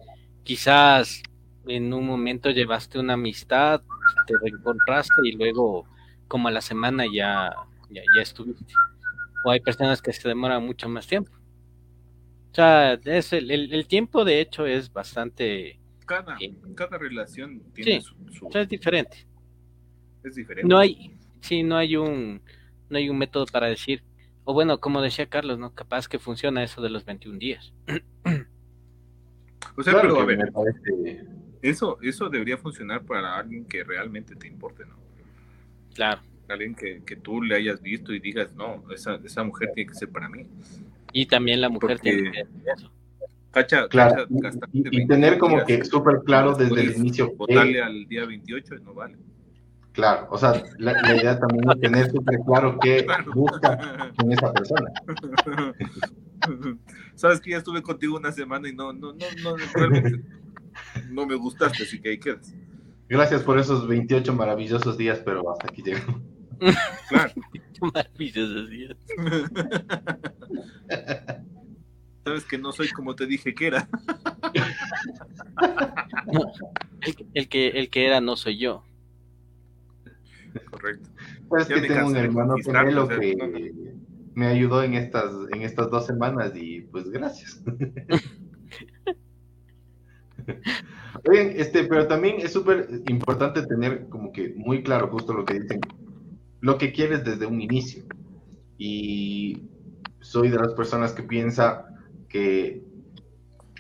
[0.44, 1.22] quizás
[1.66, 3.82] en un momento llevaste una amistad,
[4.26, 5.86] te reencontraste y luego
[6.28, 7.52] como a la semana ya,
[7.90, 8.72] ya, ya estuviste.
[9.44, 11.32] O hay personas que se demoran mucho más tiempo.
[11.32, 16.56] O sea, es el, el, el tiempo de hecho es bastante, Cada, Sí.
[16.74, 18.06] cada relación tiene Sí.
[18.06, 19.26] su, su- o sea, es diferente.
[20.24, 20.68] es diferente.
[20.68, 22.42] No hay, sí, no hay un,
[22.88, 24.02] no hay un método para decir,
[24.50, 25.72] o bueno, como decía Carlos, ¿no?
[25.74, 27.72] Capaz que funciona eso de los 21 días.
[29.76, 31.24] o sea, Claro pero a ver, me parece-
[31.62, 34.96] eso, eso debería funcionar para alguien que realmente te importe, ¿no?
[35.94, 36.20] Claro.
[36.48, 39.94] Alguien que, que tú le hayas visto y digas, no, esa, esa mujer tiene que
[39.96, 40.46] ser para mí.
[41.12, 42.90] Y también la mujer Porque- tiene que hacer eso.
[43.52, 46.80] Cacha, Claro, cacha, y- gastarte y, y 20 tener como días, que súper claro desde
[46.80, 47.34] el inicio.
[47.36, 49.16] Votarle al día 28 y no vale.
[49.92, 54.52] Claro, o sea, la, la idea también es tener súper claro qué busca en esa
[54.52, 54.90] persona.
[57.16, 60.22] Sabes que ya estuve contigo una semana y no, no, no, no, realmente
[61.10, 62.54] no me gustaste, así que ahí quedas.
[63.08, 66.20] Gracias por esos 28 maravillosos días, pero hasta aquí llegamos.
[67.08, 67.32] Claro.
[67.94, 68.96] Maravillosos días.
[72.24, 73.88] Sabes que no soy como te dije que era.
[76.32, 76.52] No,
[77.00, 78.84] el, que- el que, el que era no soy yo.
[80.70, 81.10] Correcto.
[81.48, 83.58] Pues Ya que tengo un hermano gemelo que no, no.
[84.34, 87.62] me ayudó en estas, en estas dos semanas y pues gracias.
[91.28, 95.60] Oigan, este, pero también es súper importante tener como que muy claro justo lo que
[95.60, 95.80] dicen,
[96.60, 98.04] lo que quieres desde un inicio.
[98.78, 99.66] y
[100.20, 101.86] soy de las personas que piensa
[102.28, 102.84] que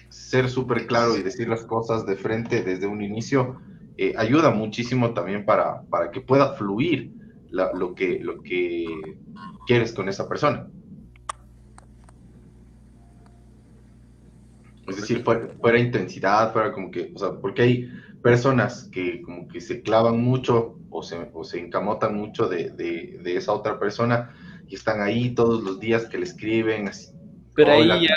[0.08, 3.60] ser súper claro y decir las cosas de frente desde un inicio
[4.02, 7.12] eh, ayuda muchísimo también para, para que pueda fluir
[7.50, 9.18] la- lo, que, lo que
[9.66, 10.68] quieres con esa persona.
[14.88, 17.88] Es decir, fuera, fuera intensidad, fuera como que, o sea, porque hay
[18.22, 23.18] personas que como que se clavan mucho o se, o se encamotan mucho de, de-
[23.22, 24.34] de esa otra persona
[24.66, 26.88] y están ahí todos los días que le escriben.
[26.88, 27.12] así,
[27.54, 28.14] Pero ahí ya,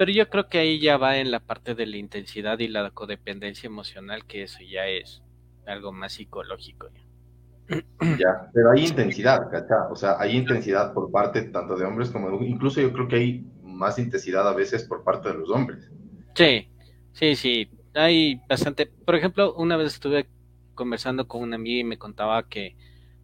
[0.00, 2.90] pero yo creo que ahí ya va en la parte de la intensidad y la
[2.90, 5.20] codependencia emocional, que eso ya es
[5.66, 6.88] algo más psicológico.
[6.88, 7.76] ya.
[8.18, 9.88] Ya, pero hay intensidad, ¿cachá?
[9.90, 12.54] O sea, hay intensidad por parte tanto de hombres como de mujeres.
[12.54, 15.90] Incluso yo creo que hay más intensidad a veces por parte de los hombres.
[16.34, 16.70] Sí,
[17.12, 17.70] sí, sí.
[17.92, 18.86] Hay bastante.
[18.86, 20.30] Por ejemplo, una vez estuve
[20.74, 22.74] conversando con una amiga y me contaba que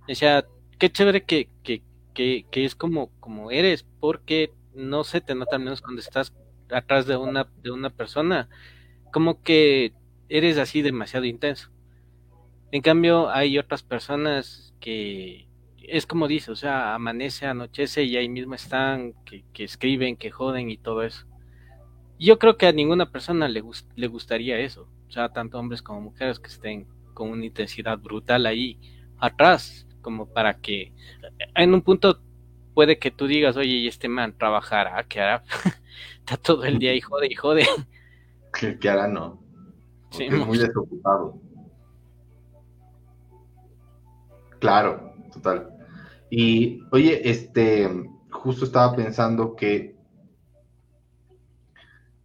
[0.07, 0.45] decía,
[0.79, 5.57] qué chévere que, que, que, que es como, como eres, porque no se te nota
[5.57, 6.35] al menos cuando estás
[6.71, 8.49] atrás de una, de una persona,
[9.13, 9.93] como que
[10.29, 11.71] eres así demasiado intenso.
[12.73, 15.47] En cambio, hay otras personas que
[15.79, 20.31] es como dice, o sea, amanece, anochece y ahí mismo están, que, que escriben, que
[20.31, 21.27] joden y todo eso.
[22.19, 23.63] Yo creo que a ninguna persona le,
[23.95, 28.47] le gustaría eso, o sea, tanto hombres como mujeres que estén con una intensidad brutal
[28.47, 28.79] ahí
[29.19, 30.93] atrás, como para que
[31.55, 32.21] en un punto
[32.77, 35.43] puede que tú digas, oye, y este man trabajará, ¿qué hará?
[36.21, 37.65] Está todo el día y jode y jode.
[38.53, 39.43] Que, que ahora no.
[40.11, 41.41] Sí, Porque es muy desocupado.
[44.61, 45.71] Claro, total.
[46.31, 47.89] Y oye, este,
[48.31, 49.97] justo estaba pensando que,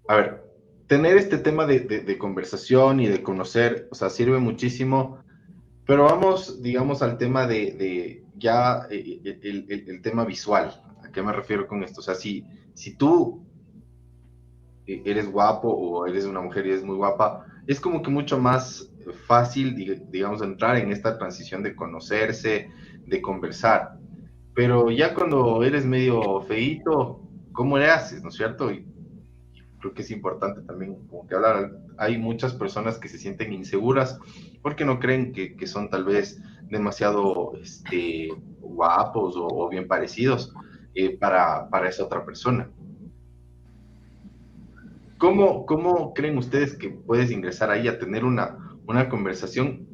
[0.10, 0.44] a ver,
[0.88, 5.24] tener este tema de, de- de conversación y de conocer, o sea, sirve muchísimo,
[5.86, 10.82] pero vamos, digamos, al tema de, de ya eh, el, el- el tema visual.
[11.04, 12.00] ¿A qué me refiero con esto?
[12.02, 13.46] O sea, si, si tú
[14.86, 18.40] eh, eres guapo o eres una mujer y eres muy guapa, es como que mucho
[18.40, 18.90] más
[19.28, 22.70] fácil, dig- digamos, entrar en esta transición de conocerse,
[23.06, 23.92] de conversar.
[24.54, 27.22] Pero ya cuando eres medio feíto,
[27.54, 28.72] ¿cómo le haces, no es cierto?
[28.72, 28.86] Y
[29.80, 31.72] creo que es importante también como que hablar.
[32.02, 34.18] Hay muchas personas que se sienten inseguras
[34.64, 40.52] porque no creen que, son tal vez demasiado este, guapos o, bien parecidos
[40.96, 42.72] eh, para, esa otra persona.
[45.20, 49.88] ¿Cómo, ¿Cómo creen ustedes que puedes ingresar ahí a tener una, una conversación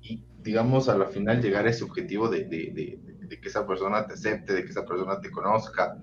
[0.00, 4.54] y, digamos, a la final llegar a ese objetivo de que esa persona te acepte,
[4.54, 5.94] de que esa persona te conozca?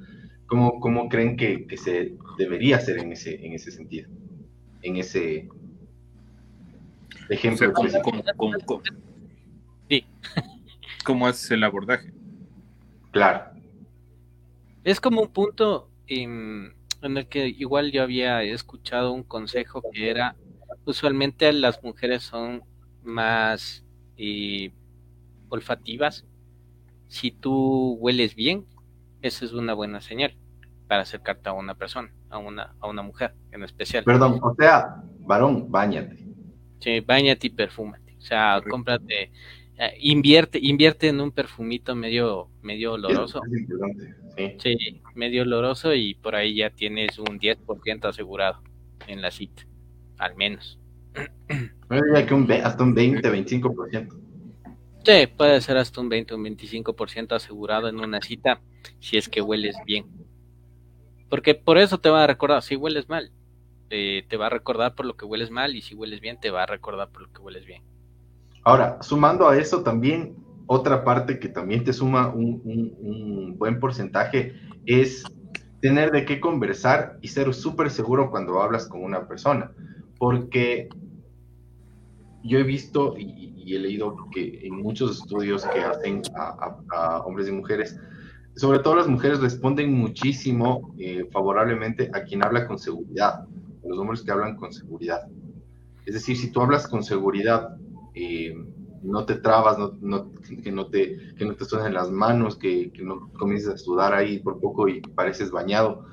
[0.45, 4.07] ¿Cómo, cómo creen que, que se debería hacer en ese, en ese sentido?
[4.87, 5.49] En ese
[7.29, 8.11] O ejemplo sea, ¿cómo, específico.
[8.37, 8.81] cómo- cómo- cómo-
[9.89, 10.05] Sí.
[11.05, 12.13] cómo haces el abordaje?
[13.11, 13.51] Claro.
[14.85, 20.09] Es como un punto en, en el que igual yo había escuchado un consejo que
[20.09, 20.35] era,
[20.85, 22.63] usualmente las mujeres son
[23.03, 23.83] más
[24.17, 24.71] eh,
[25.49, 26.25] olfativas.
[27.09, 28.65] Si tú hueles bien,
[29.21, 30.33] esa es una buena señal
[30.87, 34.03] para acercarte a una persona, a una, a una mujer en especial.
[34.03, 36.17] Perdón, o sea, varón, bañate.
[36.79, 38.15] Sí, bañate y perfúmate.
[38.17, 38.71] O sea, Correcto.
[38.71, 39.31] cómprate,
[39.77, 43.41] eh, invierte, invierte en un perfumito medio, medio oloroso.
[44.35, 44.55] Sí.
[44.59, 48.61] Sí, medio oloroso y por ahí ya tienes un 10% asegurado
[49.07, 49.63] en la cita,
[50.17, 50.79] al menos.
[51.89, 54.27] Yo diría que un, hasta un 20, 25%.
[55.03, 58.61] Sí, puede ser hasta un 20 o un 25% asegurado en una cita
[58.99, 60.05] si es que hueles bien.
[61.29, 63.31] Porque por eso te va a recordar, si hueles mal,
[63.89, 66.63] te va a recordar por lo que hueles mal y si hueles bien te va
[66.63, 67.83] a recordar por lo que hueles bien.
[68.63, 70.35] Ahora, sumando a eso también,
[70.65, 75.23] otra parte que también te suma un, buen porcentaje es
[75.81, 79.71] tener de qué conversar y ser súper seguro cuando hablas con una persona.
[80.17, 80.89] Porque
[82.43, 87.51] yo he visto y, he leído que en muchos estudios que hacen a hombres y
[87.51, 87.99] mujeres,
[88.57, 93.97] sobre todo las mujeres responden muchísimo eh, favorablemente a quien habla con seguridad, a los
[93.99, 95.27] hombres que hablan con seguridad.
[96.05, 97.77] Es decir, si tú hablas con seguridad,
[98.15, 98.55] eh,
[99.03, 100.31] no te trabas, no,
[100.63, 104.13] que, no te, que no te suenen las manos, que, que no comiences a sudar
[104.13, 106.05] ahí por poco y pareces bañado.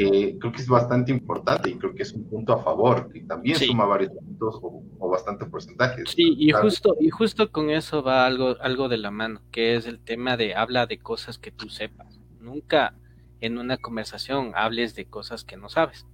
[0.00, 3.20] Eh, creo que es bastante importante y creo que es un punto a favor, que
[3.20, 3.66] también Sí.
[3.66, 6.10] suma varios puntos o, o bastantes porcentajes.
[6.10, 9.86] Sí, y justo, y justo con eso va algo, algo de la mano, que es
[9.86, 12.18] el tema de habla de cosas que tú sepas.
[12.40, 12.94] Nunca
[13.40, 16.06] en una conversación hables de cosas que no sabes,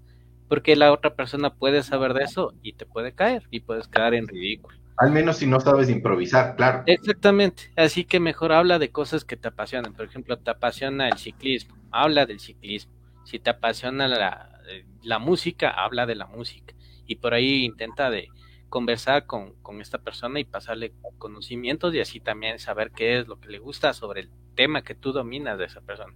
[0.48, 4.14] porque la otra persona puede saber de eso y te puede caer y puedes quedar
[4.14, 4.76] en ridículo.
[4.96, 6.84] Al menos si no sabes improvisar, claro.
[6.86, 9.92] Exactamente, así que mejor habla de cosas que te apasionan.
[9.94, 12.92] Por ejemplo, te apasiona el ciclismo, habla del ciclismo.
[13.24, 16.74] Si te apasiona la, música, habla de la música.
[17.06, 18.28] Y por ahí intenta de
[18.68, 23.38] conversar con, con esta persona y pasarle conocimientos y así también saber qué es lo
[23.38, 26.12] que le gusta sobre el tema que tú dominas de esa persona.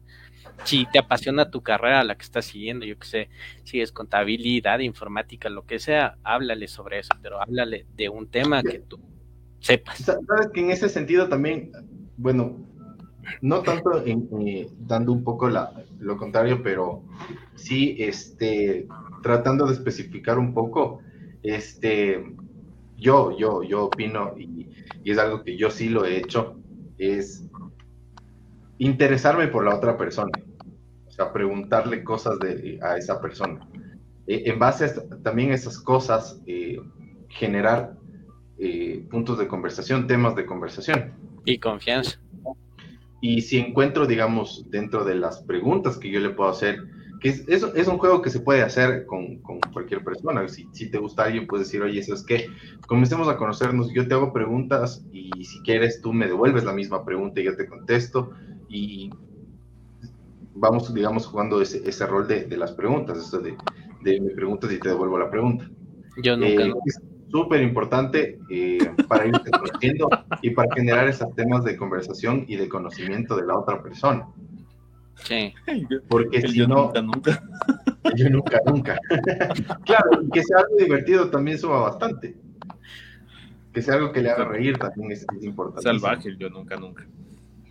[0.64, 3.28] Si te apasiona tu carrera, la que estás siguiendo, yo que sé,
[3.64, 8.62] si es contabilidad, informática, lo que sea, háblale sobre eso, pero háblale de un tema
[8.62, 9.00] que tú
[9.60, 9.98] sepas.
[9.98, 11.72] Sabes que en ese sentido también,
[12.16, 12.56] bueno,
[13.40, 17.02] no tanto en, eh, dando un poco la, lo contrario, pero
[17.54, 18.86] sí este,
[19.22, 21.00] tratando de especificar un poco,
[21.42, 22.24] este,
[22.96, 24.68] yo, yo, yo opino, y,
[25.04, 26.56] es algo que yo sí lo he hecho,
[26.98, 27.44] es
[28.78, 30.32] interesarme por la otra persona,
[31.06, 33.66] o sea, preguntarle cosas de, a esa persona.
[34.26, 36.78] Eh, en base a también esas cosas, eh,
[37.28, 37.94] generar
[38.58, 41.14] eh, puntos de conversación, temas de conversación.
[41.44, 42.20] Y confianza.
[43.20, 46.78] Y si encuentro, digamos, dentro de las preguntas que yo le puedo hacer,
[47.20, 50.46] que es, es, es un juego que se puede hacer con, con cualquier persona.
[50.48, 52.46] Si, si, te gusta alguien, puedes decir, oye, eso es que
[52.86, 57.04] comencemos a conocernos, yo te hago preguntas y si quieres tú me devuelves la misma
[57.04, 58.30] pregunta y yo te contesto
[58.68, 59.10] y
[60.54, 63.56] vamos, digamos, jugando ese, ese rol de, de, las preguntas, eso de,
[64.02, 65.68] de, me preguntas y te devuelvo la pregunta.
[66.22, 66.64] Yo nunca.
[66.64, 66.72] Eh,
[67.30, 70.08] súper importante eh, para ir conociendo
[70.42, 74.26] y para generar esos temas de conversación y de conocimiento de la otra persona.
[75.24, 75.52] Sí.
[76.08, 77.42] Porque El si yo no, nunca, nunca.
[78.14, 78.98] yo nunca, nunca.
[79.84, 82.36] claro, que sea algo divertido también suma bastante.
[83.72, 85.82] Que sea algo que le haga reír también es, es importante.
[85.82, 87.04] Salvaje, el yo nunca, nunca.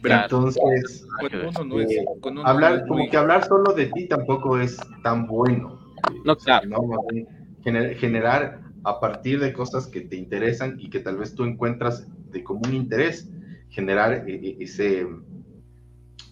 [0.01, 0.23] Claro.
[0.25, 2.05] Entonces, Cuando uno no es, eh,
[2.45, 5.79] hablar, no es como muy- que hablar solo de ti tampoco es tan bueno.
[6.23, 6.83] No, sea, claro.
[7.63, 12.41] generar a partir de cosas que te interesan y que tal vez tú encuentras de
[12.41, 13.29] común interés,
[13.69, 15.05] generar eh, eh, ese,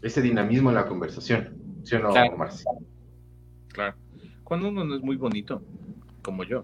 [0.02, 1.54] ese dinamismo en la conversación.
[1.84, 2.38] ¿Sí o no, Claro.
[2.38, 2.72] Marcia?
[3.68, 3.96] Claro.
[4.46, 5.62] Cuando uno no es muy bonito,
[6.22, 6.64] como yo,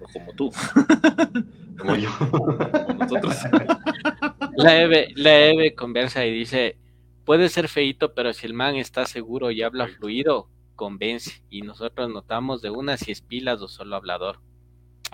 [0.00, 0.50] o como tú,
[1.78, 2.10] Como yo.
[2.30, 2.52] como
[2.94, 3.36] nosotros.
[4.56, 6.76] La Eve, la Eve conversa y dice,
[7.24, 11.42] puede ser feito, pero si el man está seguro y habla fluido, convence.
[11.50, 14.38] Y nosotros notamos de una si es pilas o solo hablador.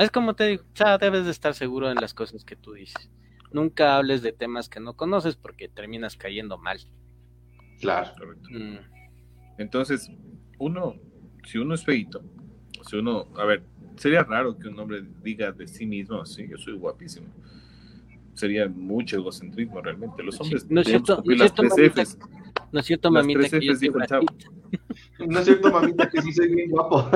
[0.01, 2.73] Es como te digo, o sea, debes de estar seguro en las cosas que tú
[2.73, 3.11] dices.
[3.53, 6.79] Nunca hables de temas que no conoces porque terminas cayendo mal.
[7.81, 8.11] Claro.
[8.19, 8.49] Correcto.
[8.51, 8.79] Mm,
[9.59, 10.11] Entonces,
[10.59, 10.95] uno,
[11.47, 12.23] si uno es feito,
[12.89, 13.63] si uno, a ver,
[13.97, 17.27] sería raro que un hombre diga de sí mismo, sí, yo soy guapísimo.
[18.35, 20.23] Sería mucho egocentrismo realmente.
[20.23, 22.19] Los Sí, hombres no es debemos cierto, cumplir no tres Fs.
[22.73, 23.89] ¿No es cierto, Las mamita, tres que yo Fs soy
[25.27, 27.09] No es cierto, mamita, que sí soy bien guapo.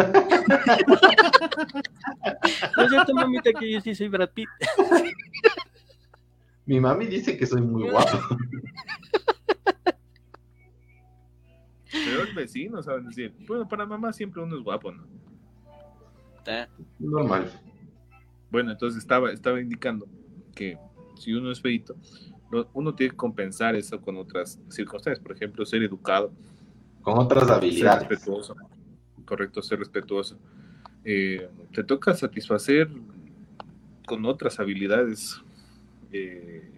[2.77, 4.49] ¿No es cierto, mamita, que yo sí soy Brad Pitt?
[6.67, 8.19] Mi mami dice que soy muy guapo.
[11.93, 15.07] Pero el vecino saben decir, bueno, para mamá siempre uno es guapo, ¿no?
[16.99, 17.51] Normal.
[18.51, 20.07] Bueno, entonces estaba, estaba indicando
[20.55, 20.79] que
[21.17, 21.97] si uno es feito,
[22.73, 25.23] uno tiene que compensar eso con otras circunstancias.
[25.23, 26.33] Por ejemplo, ser educado,
[27.05, 28.09] Con otras ser habilidades.
[28.09, 28.57] respetuoso.
[29.27, 30.39] Correcto, ser respetuoso.
[31.05, 32.91] Eh, te toca satisfacer
[34.07, 35.41] con otras habilidades.
[36.13, 36.71] eh,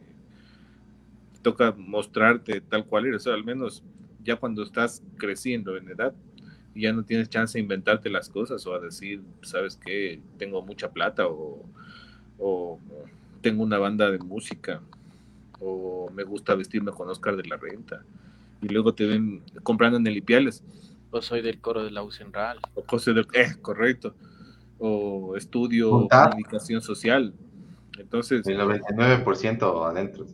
[1.35, 3.23] te toca mostrarte tal cual eres.
[3.23, 3.85] O sea, al menos
[4.25, 6.15] ya cuando estás creciendo en edad,
[6.75, 10.21] ya no tienes chance de inventarte las cosas o a decir, ¿sabes qué?
[10.39, 11.65] Tengo mucha plata o,
[12.39, 12.81] o
[13.43, 14.81] tengo una banda de música
[15.61, 18.05] o me gusta vestirme con Oscar de la Renta
[18.63, 20.63] y luego te ven comprando en el Ipiales
[21.11, 22.59] o soy del coro de la UCENRAL.
[22.75, 24.15] o cosas de eh, correcto
[24.79, 26.31] o estudio Juntar.
[26.31, 27.33] comunicación social
[27.99, 30.27] entonces El 99% adentro.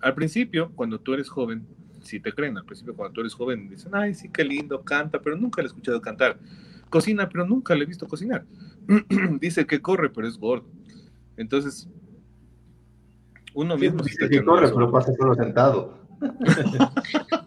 [0.00, 1.66] al principio cuando tú eres joven
[2.02, 5.20] si te creen al principio cuando tú eres joven dicen ay sí qué lindo canta
[5.20, 6.38] pero nunca le he escuchado cantar
[6.90, 8.44] cocina pero nunca le he visto cocinar
[9.40, 10.66] dice que corre pero es gordo
[11.36, 11.88] entonces
[13.54, 15.98] uno mismo está Dice que corre, pero pasa solo sentado.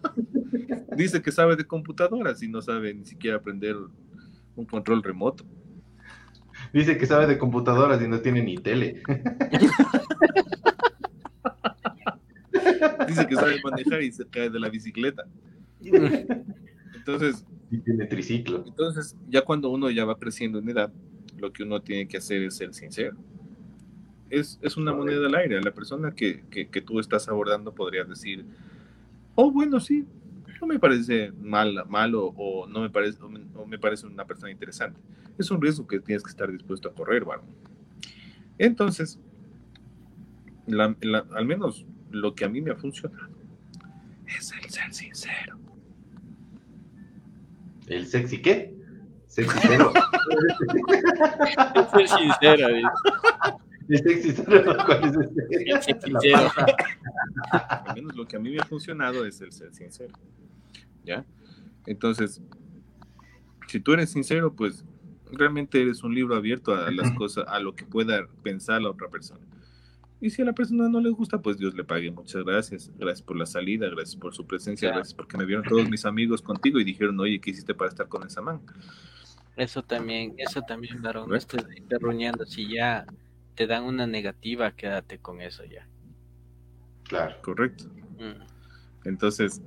[0.95, 3.75] dice que sabe de computadoras y no sabe ni siquiera aprender
[4.55, 5.45] un control remoto.
[6.73, 9.01] Dice que sabe de computadoras y no tiene ni tele.
[13.07, 15.23] Dice que sabe manejar y se cae de la bicicleta.
[16.95, 18.63] Entonces, Y tiene triciclo.
[18.65, 20.91] entonces, ya cuando uno ya va creciendo en edad,
[21.37, 23.17] lo que uno tiene que hacer es ser sincero.
[24.29, 25.61] Es, es una moneda al aire.
[25.61, 28.45] La persona que, que, que tú estás abordando podría decir,
[29.35, 30.05] oh, bueno, sí,
[30.61, 34.25] no me parece mal, malo o no me parece, o me, o me parece una
[34.25, 34.99] persona interesante.
[35.37, 37.45] Es un riesgo que tienes que estar dispuesto a correr, varón.
[38.57, 39.19] Entonces,
[40.67, 43.27] la- la- al menos lo que a mí me ha funcionado
[44.27, 45.59] es el ser sincero.
[47.87, 48.73] ¿El sexy qué?
[49.27, 49.91] Sexy cero.
[51.75, 52.67] Es ser sincero.
[53.89, 54.75] ¿El sexy cero?
[54.85, 55.71] ¿Cuál es ese?
[55.71, 56.49] El sexy cero.
[57.51, 60.13] Al menos lo que a mí me ha funcionado es el ser sincero.
[61.05, 61.25] ¿Ya?
[61.85, 62.41] Entonces,
[63.67, 64.83] si tú eres sincero, pues
[65.31, 69.09] realmente eres un libro abierto a las cosas, a lo que pueda pensar la otra
[69.09, 69.45] persona.
[70.21, 72.09] Y si a la persona no le gusta, pues Dios le pague.
[72.09, 72.91] Muchas gracias.
[72.97, 74.99] Gracias por la salida, gracias por su presencia, Claro.
[74.99, 78.07] gracias porque me vieron todos mis amigos contigo y dijeron, oye, ¿qué hiciste para estar
[78.07, 78.61] con esa man?
[79.57, 81.29] Eso también, eso también, varón.
[81.29, 82.45] No estés interruñando.
[82.45, 83.05] Si ya
[83.55, 85.87] te dan una negativa, quédate con eso ya.
[87.03, 87.35] Claro.
[87.41, 87.85] Correcto.
[88.17, 88.41] Mm.
[89.07, 89.61] Entonces,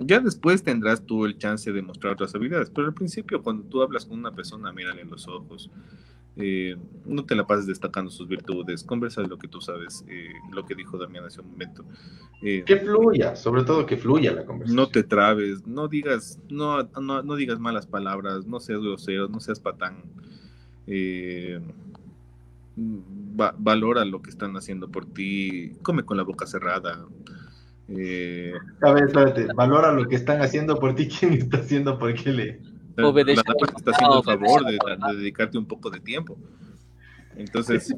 [0.00, 3.82] ya después tendrás tú el chance de mostrar otras habilidades, pero al principio cuando tú
[3.82, 5.70] hablas con una persona, mírale en los ojos,
[6.38, 6.76] eh,
[7.06, 10.66] no te la pases destacando sus virtudes, conversa de lo que tú sabes, eh, lo
[10.66, 11.84] que dijo Damián hace un momento.
[12.42, 14.76] Eh, Que fluya, sobre todo que fluya la conversación.
[14.76, 19.40] no te trabes, no digas, no, no, no digas malas palabras, no seas grosero, no
[19.40, 20.02] seas patán.
[20.86, 21.58] Eh,
[23.40, 27.06] va- valora lo que están haciendo por ti, come con la boca cerrada.
[27.88, 32.14] Eh, A ver, espérate, valora lo que están haciendo por ti, quién está haciendo por
[32.14, 32.60] qué le.
[32.96, 35.12] La- Obedece la dama te está papá, haciendo el obedece favor a de, tu papá.
[35.12, 36.38] de dedicarte un poco de tiempo.
[37.36, 37.94] Entonces,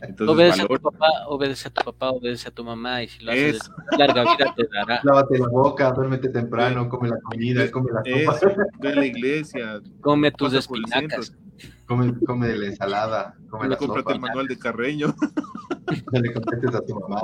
[0.00, 3.22] entonces Obedece a tu papá, obedece a tu papá, obedece a tu mamá y si
[3.24, 3.72] lo haces, Eso.
[3.98, 5.00] larga vida te dará.
[5.04, 8.46] Lávate la boca, duérmete temprano, come la comida, come la sopa,
[8.80, 11.36] ve a la iglesia, Come tus espinacas.
[11.86, 15.14] come, come la ensalada, come la cómprate sopa, el manual de Carreño.
[16.12, 17.20] no le contestes a tu mamá.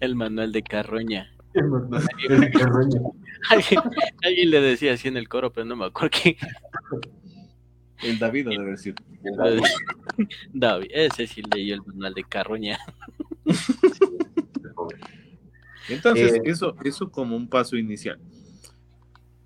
[0.00, 1.30] El manual de Carroña.
[1.54, 3.12] El carroño.
[3.48, 3.80] Alguien,
[4.22, 6.36] alguien le decía así en el coro, pero no me acuerdo quién.
[8.02, 8.96] El David ha de haber sido.
[10.52, 12.78] David, ese sí leyó el manual de Carroña.
[15.88, 18.18] Entonces, Eh, eso, eso como un paso inicial.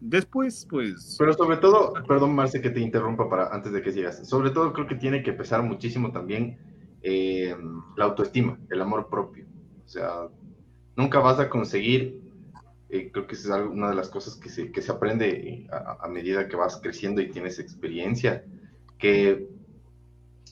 [0.00, 4.28] Después, pues, Pero sobre todo, perdón Marce que te interrumpa para antes de que sigas,
[4.28, 6.58] sobre todo creo que tiene que pesar muchísimo también
[7.04, 7.56] eh,
[7.96, 9.46] la autoestima, el amor propio.
[9.86, 10.28] O sea,
[10.96, 12.20] nunca vas a conseguir,
[12.88, 15.28] eh, creo que esa es algo- una de las cosas que se, que se aprende
[15.30, 18.44] eh, a, a medida que vas creciendo y tienes experiencia,
[18.98, 19.48] que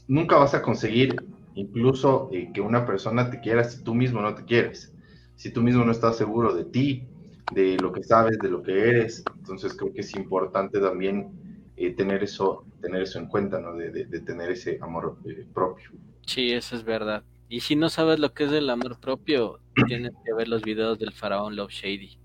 [0.09, 1.17] nunca vas a conseguir
[1.55, 4.93] incluso que una persona te quiera si tú mismo no te quieres,
[5.35, 7.09] si tú mismo no estás seguro de ti,
[7.49, 9.23] de lo que sabes, de lo que eres.
[9.39, 11.31] Entonces creo que es importante también
[11.97, 13.75] tener eso, tener eso en cuenta, ¿no?
[13.77, 15.19] De, de- tener ese amor
[15.53, 15.91] propio.
[16.27, 17.23] Sí, eso es verdad.
[17.49, 20.99] Y si no sabes lo que es el amor propio, tienes que ver los videos
[20.99, 22.19] del faraón Love Shady.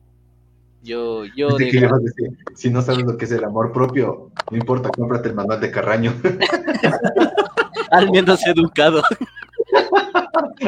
[0.84, 4.58] Yo, yo de que decir, si no sabes lo que es el amor propio, no
[4.58, 6.14] importa, cómprate el manual de Carraño.
[7.92, 9.02] al menos educado.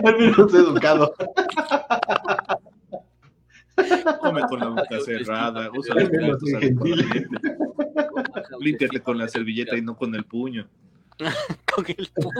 [0.04, 1.14] Al menos educado.
[4.20, 6.44] come con la boca cerrada, usa los platos
[8.60, 10.68] límpiate con la servilleta y no con el puño.
[11.18, 12.32] Con el pu-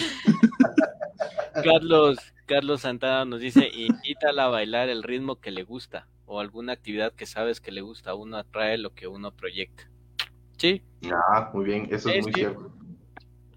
[1.64, 6.72] Carlos, Carlos Santana nos dice, invítala a bailar el ritmo que le gusta o alguna
[6.72, 8.14] actividad que sabes que le gusta.
[8.14, 9.90] Uno atrae lo que uno proyecta.
[10.56, 12.70] Sí, Ah, muy bien, eso es muy cierto.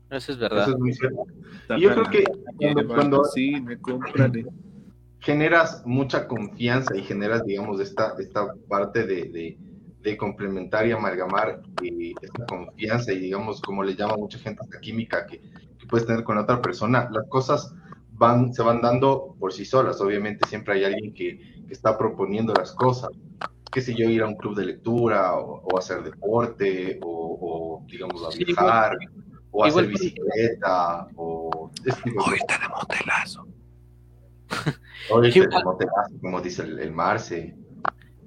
[0.09, 0.63] eso es verdad.
[0.63, 1.23] Eso es muy cierto.
[1.75, 2.23] Y yo creo que
[2.57, 4.45] cuando, cuando Sí, me cómprale.
[5.19, 9.57] generas mucha confianza y generas, digamos, esta, esta parte de, de,
[10.01, 15.25] de complementar y amalgamar esta confianza y, digamos, como le llama mucha gente, esta química
[15.25, 15.41] que
[15.93, 17.71] puedes tener con la otra persona, las cosas
[18.13, 20.01] van, se van dando por sí solas.
[20.01, 21.37] Obviamente siempre hay alguien que,
[21.67, 23.11] que está proponiendo las cosas.
[23.71, 27.37] Qué sé yo, ir a un club de lectura o, o hacer deporte o,
[27.79, 28.97] o, digamos, a Sí, viajar
[29.51, 31.69] o igual- hacer bicicleta o...
[31.85, 32.39] este tipo de
[32.75, 33.47] motelazo.
[35.11, 37.55] O irte de Igual- motelazo, como dice el, el Marce.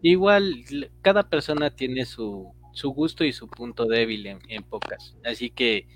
[0.02, 0.64] Igual,
[1.02, 5.16] cada persona tiene su, su gusto y su punto débil en, en pocas.
[5.24, 5.88] Así que,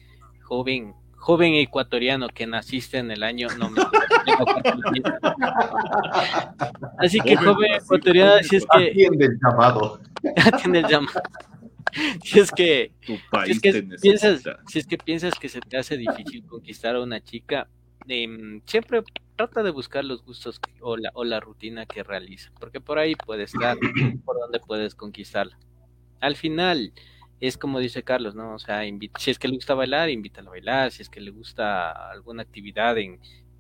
[0.43, 3.81] joven, joven ecuatoriano que naciste en el año, no me
[6.99, 10.01] Así que, Joven, ecuatoriano, si es que Atiende el llamado.
[10.62, 11.21] tiene el llamado.
[12.25, 14.61] Si es que, Tu si país es que te piensas, necesita.
[14.68, 17.68] si es que piensas que se te hace difícil conquistar a una chica,
[18.07, 19.03] em, siempre
[19.37, 23.14] trata de buscar los gustos o la, o la rutina que realiza, porque por ahí
[23.16, 23.77] puede estar,
[24.25, 25.59] por donde puedes conquistarla.
[26.21, 26.93] Al final,
[27.41, 28.55] es como dice Carlos, ¿no?
[28.55, 28.82] O sea,
[29.18, 32.43] si es que le gusta bailar, invítala a bailar, si es que le gusta alguna
[32.43, 33.18] actividad en,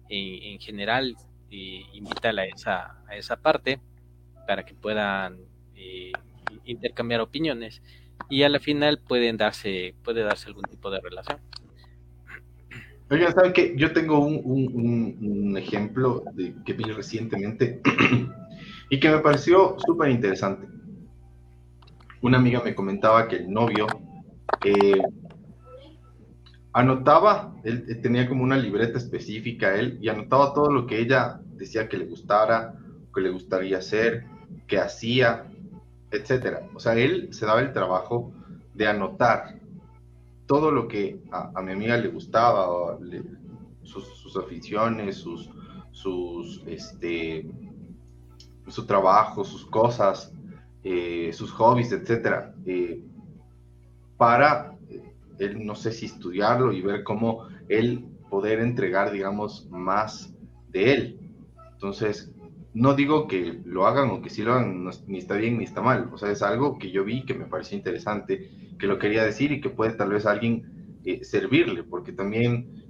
[0.08, 1.16] en, en general,
[1.50, 3.80] eh, invítala a esa, a esa parte
[4.46, 5.38] para que puedan
[5.76, 6.12] eh,
[6.64, 7.82] intercambiar opiniones
[8.28, 11.38] y a la final pueden darse, puede darse algún tipo de relación.
[13.10, 13.74] Oigan, ¿saben qué?
[13.76, 16.22] Yo tengo un, un- un- ejemplo
[16.64, 17.80] que vi recientemente
[18.90, 20.68] y que me pareció súper interesante.
[22.22, 23.86] Una amiga me comentaba que el novio
[24.64, 25.00] eh,
[26.72, 31.40] anotaba, él, él tenía como una libreta específica él y anotaba todo lo que ella
[31.54, 32.74] decía que le gustara,
[33.14, 34.26] que le gustaría hacer,
[34.66, 35.46] que hacía,
[36.10, 36.68] etcétera.
[36.74, 38.32] O sea, él se daba el trabajo
[38.74, 39.60] de anotar
[40.46, 42.98] todo lo que a, mi amiga le gustaba,
[43.84, 45.48] sus, sus aficiones, sus,
[45.92, 47.48] sus, este,
[48.66, 50.32] su trabajo, sus cosas,
[50.82, 53.02] eh, sus hobbies, etcétera, eh,
[54.16, 60.32] para eh, él, no sé si estudiarlo y ver cómo él poder entregar, digamos, más
[60.70, 61.20] de él.
[61.72, 62.32] Entonces,
[62.72, 65.64] no digo que lo hagan o que sí lo hagan, no ni está bien ni
[65.64, 66.08] está mal.
[66.14, 69.52] O sea, es algo que yo vi que me pareció interesante, que lo quería decir
[69.52, 72.84] y que puede tal vez alguien servirle, porque también,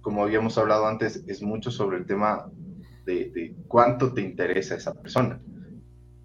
[0.00, 2.50] como habíamos hablado antes, es mucho sobre el tema
[3.04, 5.40] de cuánto te interesa esa persona.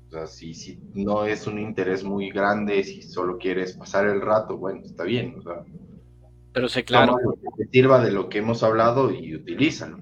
[0.08, 4.22] O sea, si, si no es un interés muy grande, si solo quieres pasar el
[4.22, 5.36] rato, bueno, está bien.
[5.38, 5.64] O sea,
[6.52, 10.00] Pero sé claro, que te sirva de lo que hemos hablado y utilízalo.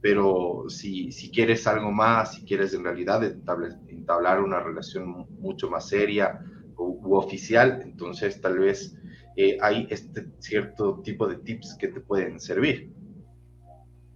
[0.00, 5.70] Pero si, si quieres algo más, si quieres en realidad entablar una relación mu- mucho
[5.70, 6.40] más seria
[6.76, 8.96] u, u oficial, entonces tal vez
[9.36, 12.92] eh, hay este cierto tipo de tips que te pueden servir.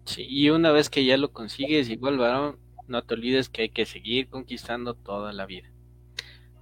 [0.07, 3.69] sí, y una vez que ya lo consigues, igual varón, no te olvides que hay
[3.71, 5.71] que seguir conquistando toda la vida.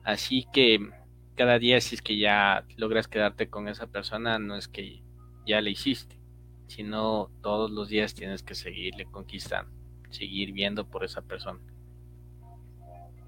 [0.05, 0.91] Así que
[1.35, 5.03] cada día si es que ya logras quedarte con esa persona, no es que
[5.47, 6.18] ya le hiciste,
[6.66, 9.70] sino todos los días tienes que seguirle conquistando,
[10.11, 11.61] seguir viendo por esa persona.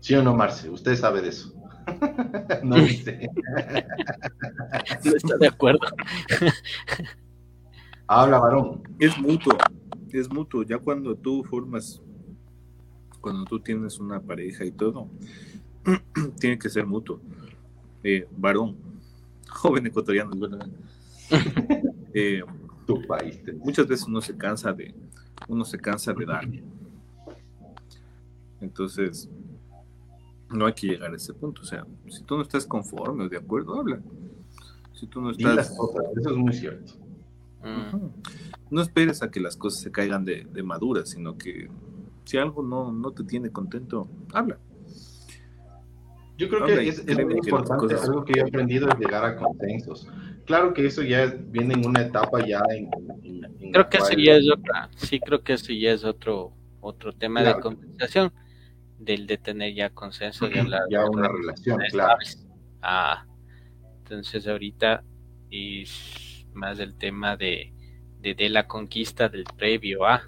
[0.01, 0.71] ¿Sí o no, Marce?
[0.71, 1.53] Usted sabe de eso.
[2.63, 3.29] no dice.
[5.05, 5.81] No está de acuerdo.
[8.07, 8.83] Habla, varón.
[8.99, 9.57] Es mutuo,
[10.13, 10.63] es mutuo.
[10.63, 12.01] Ya cuando tú formas,
[13.21, 15.09] cuando tú tienes una pareja y todo,
[16.41, 17.21] tiene que ser mutuo.
[18.03, 18.77] Eh, varón,
[19.49, 20.59] joven ecuatoriano, bueno,
[22.15, 22.43] eh,
[22.87, 23.43] Tu país.
[23.43, 24.95] te- muchas veces uno se cansa de,
[25.49, 26.49] uno se cansa de dar.
[28.61, 29.29] Entonces,
[30.51, 31.63] no hay que llegar a ese punto.
[31.63, 34.01] O sea, si tú no estás conforme o de acuerdo, habla.
[34.95, 36.93] Si tú no Di las estás, cosas, eso es muy cierto.
[37.63, 38.09] Mm,
[38.71, 41.69] no esperes a que las cosas se caigan de, de maduras, sino que
[42.29, 44.59] si algo no, no te tiene contento, habla.
[46.37, 48.87] Yo creo Habla que es, es muy que importante, cosas- algo que yo he aprendido
[48.91, 50.07] es llegar a consensos.
[50.45, 52.91] Claro que eso ya viene en una etapa ya en...
[53.25, 56.53] en- en Creo que eso ya es otra, sí creo que eso ya es otro,
[56.83, 58.31] otro tema de conversación,
[58.99, 62.19] del de tener ya consenso, de hablar Ya de una relación, claro.
[62.83, 63.25] Ah,
[64.01, 65.03] entonces ahorita
[65.51, 67.73] es más el tema de,
[68.21, 70.23] de, de la conquista del previo a,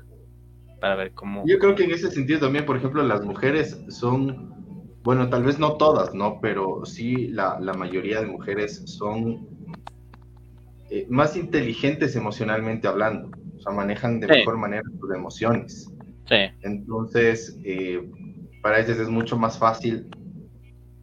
[0.80, 1.44] para ver cómo...
[1.46, 4.52] Yo creo que en ese sentido también, por ejemplo, las mujeres son,
[5.02, 6.40] bueno, tal vez no todas, ¿no?
[6.40, 9.46] Pero sí la, la mayoría de mujeres son
[10.90, 13.30] eh, más inteligentes emocionalmente hablando.
[13.56, 14.32] O sea, manejan de Sí.
[14.38, 15.92] mejor manera sus emociones.
[16.28, 18.08] Sí, Entonces, eh,
[18.62, 20.06] para ellas es mucho más fácil,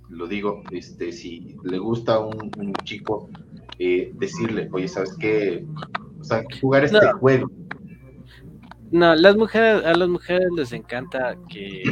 [0.10, 3.30] lo digo, este, si le gusta un, un chico,
[3.78, 5.66] eh, decirle, oye, ¿sabes qué?
[6.20, 7.18] O sea, jugar este No.
[7.20, 7.52] juego.
[8.92, 11.84] No, las mujeres, a las mujeres les encanta que,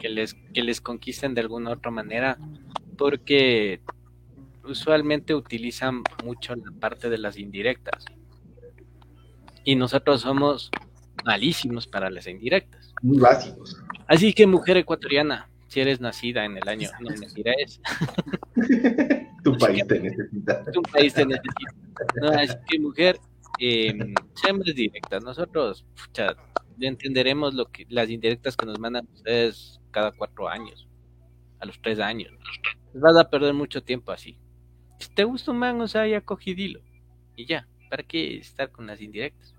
[0.00, 2.38] que les, que les conquisten de alguna otra manera,
[2.96, 3.80] porque
[4.64, 8.04] usualmente utilizan mucho la parte de las indirectas.
[9.64, 10.70] Y nosotros somos
[11.24, 12.94] malísimos para las indirectas.
[13.02, 13.76] Muy básicos.
[14.06, 17.80] Así que mujer ecuatoriana, si eres nacida en el año, no mentira es,
[19.42, 20.62] Tu país te necesita.
[20.76, 21.74] un país te necesita.
[22.20, 23.18] No, así que mujer,
[23.58, 23.92] eh,
[24.74, 25.22] directas.
[25.22, 25.84] Nosotros,
[26.80, 30.88] entenderemos lo que las indirectas que nos mandan ustedes cada cuatro años,
[31.58, 32.32] a los tres años.
[32.94, 34.38] Vas a perder mucho tiempo así.
[34.98, 36.80] Si te gusta un man, o sea, ya cogidilo.
[37.36, 39.54] Y ya, ¿para qué estar con las indirectas?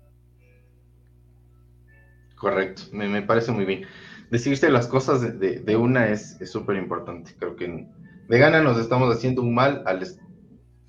[2.36, 3.86] Correcto, me, parece muy bien.
[4.30, 7.34] Decirse las cosas de, de- una es súper importante.
[7.38, 7.86] Creo que
[8.28, 10.00] de gana nos estamos haciendo un mal al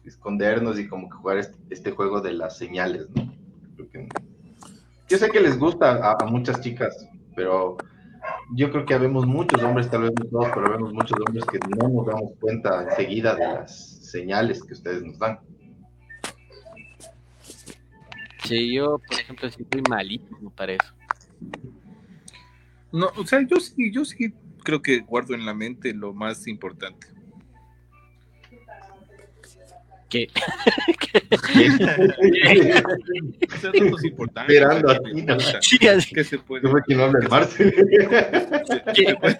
[0.05, 3.33] escondernos y como que jugar este, este juego de las señales, ¿no?
[3.75, 4.07] Creo que-
[5.09, 7.77] yo sé que les gusta a, a muchas chicas, pero
[8.55, 11.59] yo creo que habemos muchos hombres, tal vez no todos, pero habemos muchos hombres que
[11.59, 13.75] no nos damos cuenta enseguida de las
[14.11, 15.39] señales que ustedes nos dan.
[18.45, 20.93] Sí, yo, por ejemplo, sí soy malísimo para eso.
[22.91, 24.33] No, o sea, yo sí, yo sí
[24.63, 27.07] creo que guardo en la mente lo más importante.
[34.03, 34.55] Importantes.
[34.55, 35.39] Esperando que a ti, ¿no?
[35.61, 36.15] Sí, así.
[36.15, 37.71] que se puede, ¿Cómo es que no habla el Marce?
[39.19, 39.39] puede-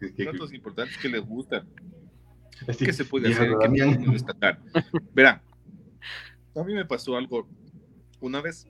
[0.00, 1.68] Que- que- datos importantes que les gustan.
[2.68, 3.48] así, ¿Qué se puede hacer?
[3.60, 4.60] ¿Qué pueden destacar?
[5.12, 5.42] Verán,
[6.54, 7.48] a mí me pasó algo
[8.20, 8.66] una vez.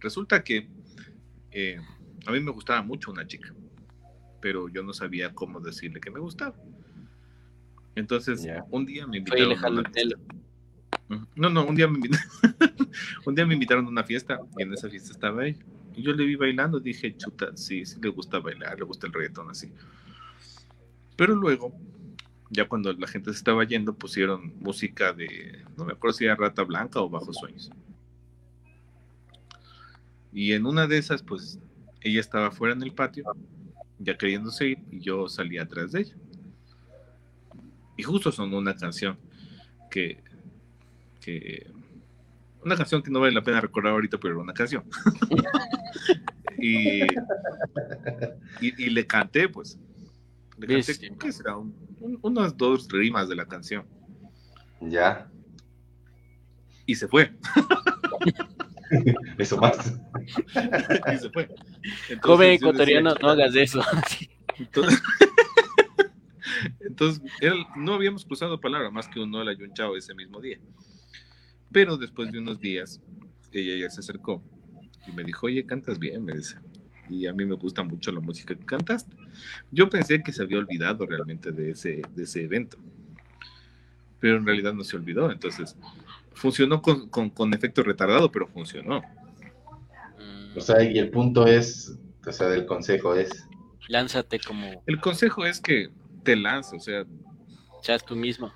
[0.00, 0.68] Resulta que
[1.50, 1.78] eh,
[2.26, 3.52] a mí me gustaba mucho una chica,
[4.40, 6.54] pero yo no sabía cómo decirle que me gustaba.
[7.94, 9.92] Entonces, un día me invitaron una.
[11.36, 12.28] No, no, un día me invitaron,
[13.26, 15.62] un día me invitaron a una fiesta y en esa fiesta estaba ella.
[15.94, 19.12] Y yo le vi bailando, dije, chuta, sí, sí le gusta bailar, le gusta el
[19.12, 19.72] reggaetón así.
[21.16, 21.72] Pero luego,
[22.50, 26.34] ya cuando la gente se estaba yendo, pusieron música de, no me acuerdo si era
[26.34, 27.70] Rata Blanca o Bajo Sueños.
[30.32, 31.60] Y en una de esas, pues,
[32.00, 33.24] ella estaba fuera en el patio,
[33.98, 36.16] ya queriéndose ir, y yo salí atrás de ella.
[37.96, 39.18] Y justo sonó una canción
[39.90, 40.22] que,
[41.20, 41.70] que
[42.64, 44.84] una canción que no vale la pena recordar ahorita, pero era una canción.
[46.58, 47.06] y, y,
[48.60, 49.78] y le canté, pues.
[50.58, 51.10] Le canté.
[51.18, 51.56] ¿qué será?
[51.56, 53.84] Un- un- unas dos rimas de la canción.
[54.80, 55.28] Ya,
[56.86, 57.32] Y se fue.
[59.38, 59.76] eso más.
[61.14, 61.48] y se fue.
[62.08, 63.80] Entonces, Joven yo decía, ecuatoriano, no hagas eso.
[64.58, 65.02] Entonces,
[66.94, 70.40] entonces, él- no habíamos cruzado palabra más que un hola y un chao ese mismo
[70.40, 70.58] día.
[71.72, 73.00] Pero después de unos días,
[73.50, 74.40] ella ya se acercó
[75.08, 76.56] y me dijo, oye, cantas bien, me dice.
[77.10, 79.14] Y a mí me gusta mucho la música que cantaste.
[79.72, 82.78] Yo pensé que se había olvidado realmente de ese, de ese evento.
[84.20, 85.32] Pero en realidad no se olvidó.
[85.32, 85.76] Entonces,
[86.32, 89.00] funcionó con, con, con efecto retardado, pero funcionó.
[90.18, 93.48] Mm, O sea, y el punto es, o sea, del consejo es,
[93.88, 95.90] Lánzate como El consejo es que
[96.24, 97.04] te lances, o sea,
[97.82, 98.52] seas tú mismo.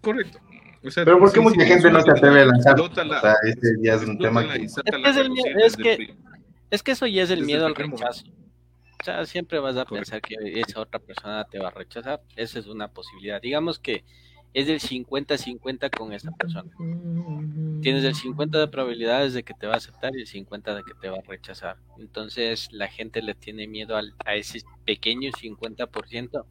[0.00, 0.38] correcto.
[0.82, 2.80] O sea, pero ¿por qué sí, mucha sí, gente no se atreve a lanzar?
[2.80, 4.62] O sea, ese ya es un tema que...
[4.64, 6.16] Es que es el miedo- que-
[6.70, 8.24] Es eso ya es el Desde miedo el al rechazo.
[9.00, 9.94] O sea, siempre vas a Correcto.
[9.94, 12.22] pensar que esa otra persona te va a rechazar.
[12.36, 13.42] Esa es una posibilidad.
[13.42, 14.04] Digamos que
[14.52, 16.70] es del 50-50 con esa persona.
[17.82, 20.82] Tienes el 50 de probabilidades de que te va a aceptar y el 50 de
[20.84, 21.76] que te va a rechazar.
[21.98, 26.46] Entonces la gente le tiene miedo al- a ese pequeño 50%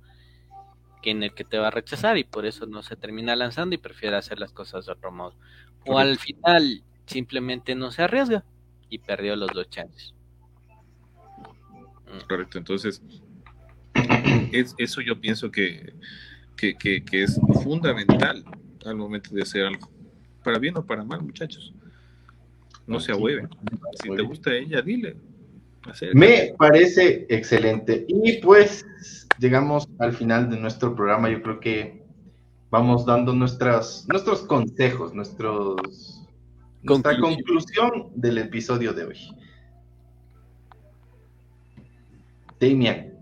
[1.02, 3.76] que en el que te va a rechazar y por eso no se termina lanzando
[3.76, 5.36] y prefiere hacer las cosas de otro modo.
[5.86, 8.44] O al final simplemente no se arriesga
[8.90, 10.14] y perdió los dos chances.
[12.28, 13.02] Correcto, entonces,
[14.52, 15.94] es, eso yo pienso que,
[16.60, 18.44] que, que- que es fundamental
[18.86, 19.90] al momento de hacer algo.
[20.44, 21.74] Para bien o para mal, muchachos.
[22.88, 23.48] No se ahueven.
[24.02, 25.16] Si te gusta ella, dile.
[25.84, 26.18] Acércate.
[26.20, 28.06] Me parece excelente.
[28.08, 28.86] Y pues
[29.38, 31.30] llegamos al final de nuestro programa.
[31.30, 32.04] Yo creo que
[32.72, 35.76] vamos dando nuestras, nuestros consejos, nuestros,
[36.84, 37.36] nuestra Conclusión.
[37.36, 39.18] conclusión del episodio de hoy.
[42.60, 43.14] Damian,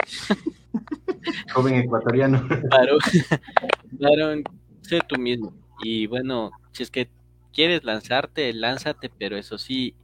[1.52, 2.46] joven ecuatoriano.
[2.46, 2.98] Claro,
[3.98, 4.42] claro,
[4.82, 5.52] sé tú mismo.
[5.82, 7.08] Y bueno, si es que
[7.52, 9.94] quieres lanzarte, lánzate, pero eso sí,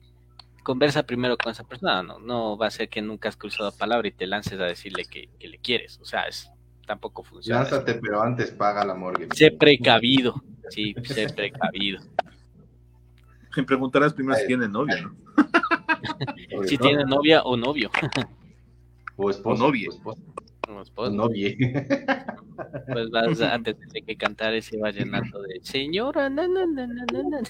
[0.62, 2.02] conversa primero con esa persona.
[2.02, 5.04] No, no va a ser que nunca has cruzado palabra y te lances a decirle
[5.04, 5.98] que, que le quieres.
[6.00, 6.50] O sea, es,
[6.86, 7.62] tampoco funciona.
[7.62, 7.76] eso.
[7.76, 9.28] Lánzate, pero antes paga la morgue.
[9.34, 10.42] Sé precavido.
[10.70, 12.00] Sí, sé precavido.
[13.56, 15.10] Me preguntarás primero si tiene novia,
[16.66, 17.90] Si tiene novia o novio.
[19.16, 19.88] o esposo, o novie.
[19.88, 20.20] o esposo,
[20.76, 21.56] Como o esposo, novie.
[22.92, 27.42] Pues vas a tener que cantar ese vallenato de señora, na, na, na, na".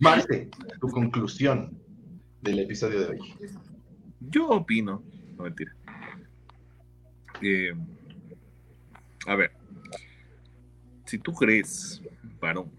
[0.00, 0.48] Marce,
[0.80, 1.78] tu conclusión
[2.42, 3.18] del episodio de hoy.
[4.20, 5.02] Yo opino,
[5.36, 5.72] no mentira.
[7.42, 7.72] Eh,
[9.26, 9.52] a ver,
[11.04, 12.02] si tú crees,
[12.40, 12.70] varón,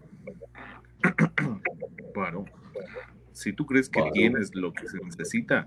[2.14, 2.50] varón,
[3.32, 4.12] si tú crees que Varón.
[4.12, 5.66] tienes lo que se necesita,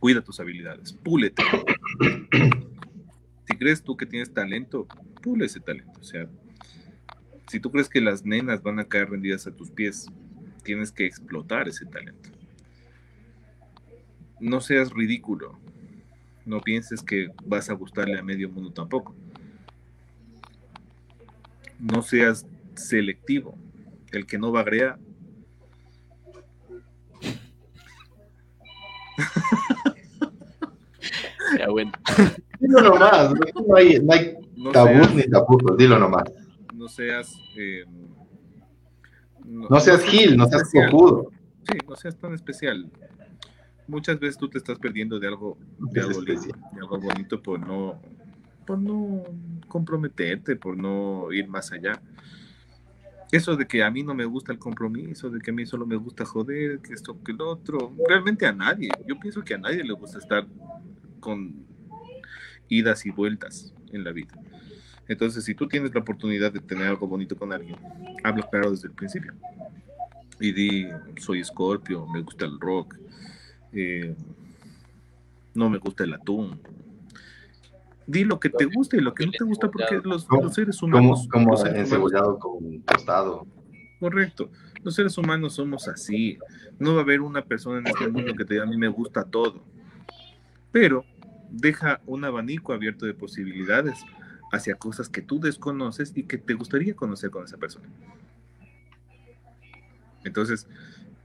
[0.00, 1.42] cuida tus habilidades, púlete.
[3.46, 4.86] Si crees tú que tienes talento,
[5.22, 6.00] pule ese talento.
[6.00, 6.28] O sea,
[7.48, 10.06] si tú crees que las nenas van a caer rendidas a tus pies,
[10.64, 12.30] tienes que explotar ese talento
[14.40, 15.58] no seas ridículo.
[16.44, 19.14] No pienses que vas a gustarle a medio mundo tampoco.
[21.78, 23.56] No seas selectivo.
[24.10, 24.98] El que no bagrea.
[31.70, 31.92] Bueno.
[32.58, 33.32] Dilo nomás,
[33.66, 36.24] no hay, no hay No tabús seas, ni tapujos, dilo nomás.
[36.74, 37.84] no seas, eh,
[39.44, 41.30] No seas gil, no seas cojudo.
[41.70, 42.90] Sí, no seas tan especial.
[43.86, 46.42] Muchas veces tú te estás perdiendo de algo, de algo lindo,
[46.72, 48.00] de algo bonito por no,
[48.66, 49.22] por no
[49.66, 52.00] comprometerte, por no ir más allá.
[53.32, 55.86] Eso de que a mí no me gusta el compromiso, de que a mí solo
[55.86, 58.90] me gusta joder, que esto, que lo otro, realmente a nadie.
[59.06, 60.46] Yo pienso que a nadie le gusta estar
[61.20, 61.66] con
[62.68, 64.34] idas y vueltas en la vida.
[65.08, 67.76] Entonces, si tú tienes la oportunidad de tener algo bonito con alguien,
[68.22, 69.34] habla claro desde el principio.
[70.40, 70.88] Y di,
[71.20, 72.96] soy Scorpio, me gusta el rock,
[73.72, 74.14] eh,
[75.54, 76.60] no me gusta el atún.
[78.06, 81.28] Di lo que te gusta y lo que no te gusta porque los, seres humanos...
[81.30, 83.46] como encebollado con tostado.
[83.98, 84.50] Correcto.
[84.82, 86.38] Los seres humanos somos así.
[86.78, 88.88] No va a haber una persona en este mundo que te diga a mí me
[88.88, 89.62] gusta todo.
[90.72, 91.04] Pero
[91.50, 93.98] deja un abanico abierto de posibilidades
[94.52, 97.88] hacia cosas que tú desconoces y que te gustaría conocer con esa persona.
[100.24, 100.66] Entonces,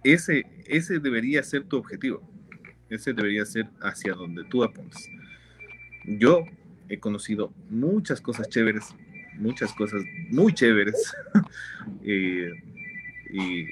[0.03, 2.21] ese, ese debería ser tu objetivo.
[2.89, 5.09] Ese debería ser hacia donde tú apuntes.
[6.05, 6.45] Yo
[6.87, 8.95] he conocido muchas cosas chéveres,
[9.37, 11.13] muchas cosas muy chéveres.
[12.03, 12.51] eh,
[13.31, 13.65] y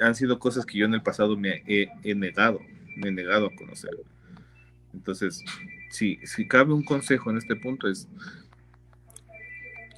[0.00, 2.60] han sido cosas que yo en el pasado me he negado,
[2.96, 3.90] me he negado a conocer.
[4.94, 5.44] Entonces,
[5.90, 8.08] si, si cabe un consejo en este punto es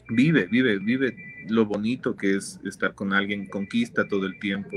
[0.08, 1.16] vive, vive, vive
[1.48, 4.76] lo bonito que es estar con alguien, conquista todo el tiempo.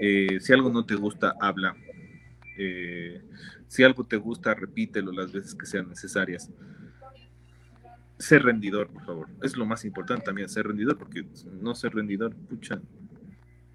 [0.00, 1.76] Eh, si algo no te gusta, habla.
[2.58, 3.20] Eh,
[3.68, 6.50] si algo te gusta, repítelo las veces que sean necesarias.
[8.18, 9.28] Ser rendidor, por favor.
[9.42, 11.26] Es lo más importante también, ser rendidor, porque
[11.60, 12.80] no ser rendidor, pucha,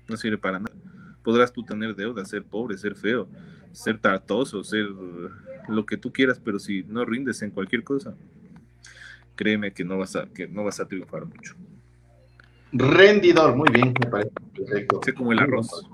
[0.08, 0.76] no sirve para nada.
[1.24, 3.30] Podrás tú tener deuda, ser pobre, ser feo,
[3.72, 4.88] ser tartoso, ser
[5.68, 8.16] lo que tú quieras, pero si no rindes en cualquier cosa,
[9.36, 11.56] créeme que no vas a, que no vas a triunfar mucho.
[12.72, 15.02] Rendidor, muy bien, me parece perfecto.
[15.04, 15.88] Sé como el arroz.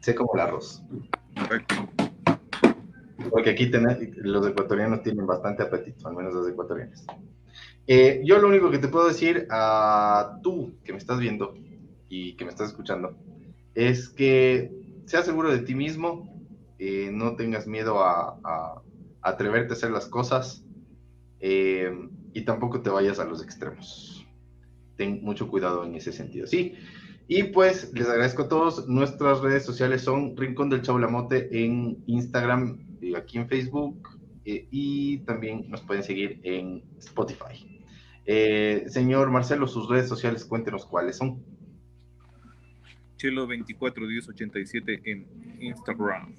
[0.00, 0.82] Sé como el arroz.
[1.40, 1.74] Correcto.
[3.30, 3.70] Porque aquí
[4.16, 7.04] los ecuatorianos tienen bastante apetito, al menos los ecuatorianos.
[7.86, 11.54] Eh, yo lo único que te puedo decir a tú que me estás viendo
[12.08, 13.16] y que me estás escuchando
[13.74, 14.70] es que
[15.06, 16.37] seas seguro de ti mismo,
[16.78, 18.82] eh, no tengas miedo a,
[19.22, 20.64] atreverte a hacer las cosas
[21.40, 21.92] eh,
[22.32, 24.26] y tampoco te vayas a los extremos.
[24.96, 26.74] Ten mucho cuidado en ese sentido, ¿sí?
[27.26, 28.88] Y pues les agradezco a todos.
[28.88, 34.08] Nuestras redes sociales son Rincón del Chaulamote en Instagram, y aquí en Facebook
[34.44, 37.82] eh, y también nos pueden seguir en Spotify.
[38.24, 41.42] Eh, señor Marcelo, sus redes sociales, cuéntenos cuáles son.
[43.16, 45.26] Chelo 241087 en
[45.60, 46.34] Instagram.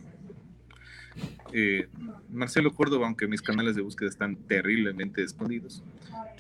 [1.52, 1.88] Eh,
[2.30, 5.84] Marcelo Córdoba, aunque mis canales de búsqueda están terriblemente escondidos.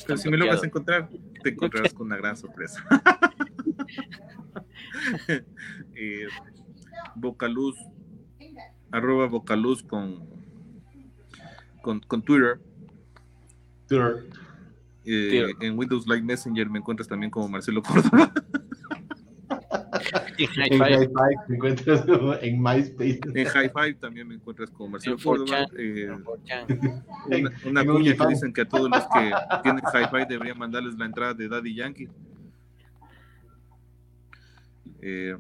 [0.06, 1.10] Pero si me logras encontrar,
[1.44, 2.84] te encontrarás con una gran sorpresa.
[5.96, 6.28] eh,
[7.16, 7.76] Vocaluz,
[8.92, 10.28] arroba Vocaluz con,
[11.82, 12.60] con, con Twitter.
[13.92, 13.98] Eh,
[15.06, 15.50] Twitter.
[15.62, 18.32] en Windows Live Messenger me encuentras también como Marcelo Córdoba.
[20.40, 20.96] En high En five.
[20.98, 22.06] High Five, te encuentras
[22.42, 23.20] en MySpace.
[23.36, 25.66] En High Five también me encuentras como Marcelo En Córdoba.
[25.68, 25.80] 4chan.
[25.80, 27.04] Eh, En 4chan.
[27.26, 29.32] una, una en cuña que dicen que a todos los que
[29.64, 32.08] tienen Hi-Fi deberían mandarles la entrada de Daddy Yankee.
[35.02, 35.36] Eh,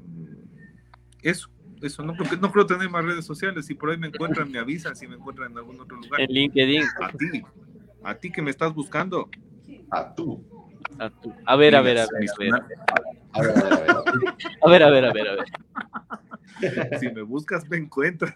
[1.21, 1.49] eso,
[1.81, 3.65] eso, no creo, que- no creo tener más redes sociales.
[3.65, 6.21] Si por ahí me encuentran, me avisan si me encuentran en algún otro lugar.
[6.21, 6.83] En LinkedIn.
[7.01, 7.43] A ti,
[8.03, 9.29] a ti que me estás buscando.
[9.91, 10.43] A tú.
[10.97, 12.29] A, tu- a ver, a ver, a ver.
[13.31, 13.95] A ver, a ver, a ver.
[14.61, 16.99] A ver, a ver, a ver, a ver.
[16.99, 18.33] Si me buscas, me encuentras.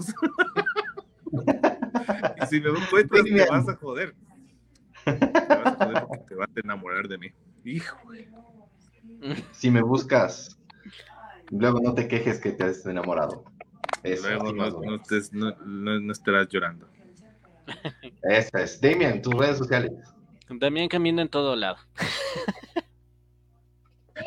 [2.41, 4.15] y si me encuentras, te vas a joder.
[5.05, 7.28] Te vas a joder porque te vas a enamorar de mí.
[7.63, 7.97] Hijo.
[9.51, 10.57] Si me buscas,
[11.49, 13.43] luego no te quejes que te has enamorado.
[14.03, 14.97] Eso, Luego no, o no,
[15.32, 16.88] no- no- no estarás llorando.
[18.24, 18.82] Esa es.
[18.82, 19.91] Damian, tus redes sociales.
[20.59, 21.78] También camino en todo lado.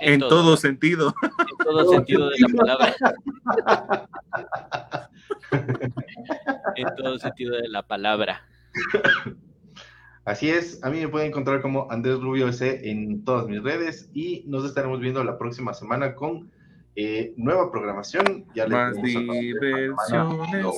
[0.00, 1.14] En todo sentido.
[1.22, 2.96] en todo sentido de la palabra.
[6.76, 8.42] en todo sentido de la palabra.
[10.24, 14.10] Así es, a mí me pueden encontrar como Andrés Rubio S en todas mis redes
[14.12, 16.50] y nos estaremos viendo la próxima semana con
[16.96, 18.44] eh, nueva programación.
[18.54, 20.62] Ya les Más diversiones.
[20.62, 20.72] Lo,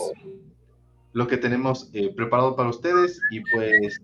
[1.13, 4.03] lo que tenemos eh, preparado para ustedes y pues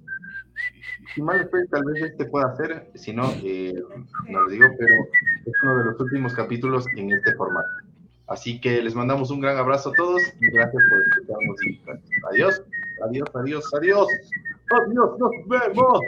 [1.15, 3.81] si mal fue, tal vez este pueda hacer, si no, eh,
[4.29, 4.95] no lo digo, pero
[5.47, 7.69] es uno de los últimos capítulos en este formato.
[8.27, 11.57] Así que les mandamos un gran abrazo a todos y gracias por escucharnos.
[12.33, 12.63] Adiós,
[13.07, 14.09] adiós, adiós, adiós.
[14.71, 16.01] Adiós, nos vemos.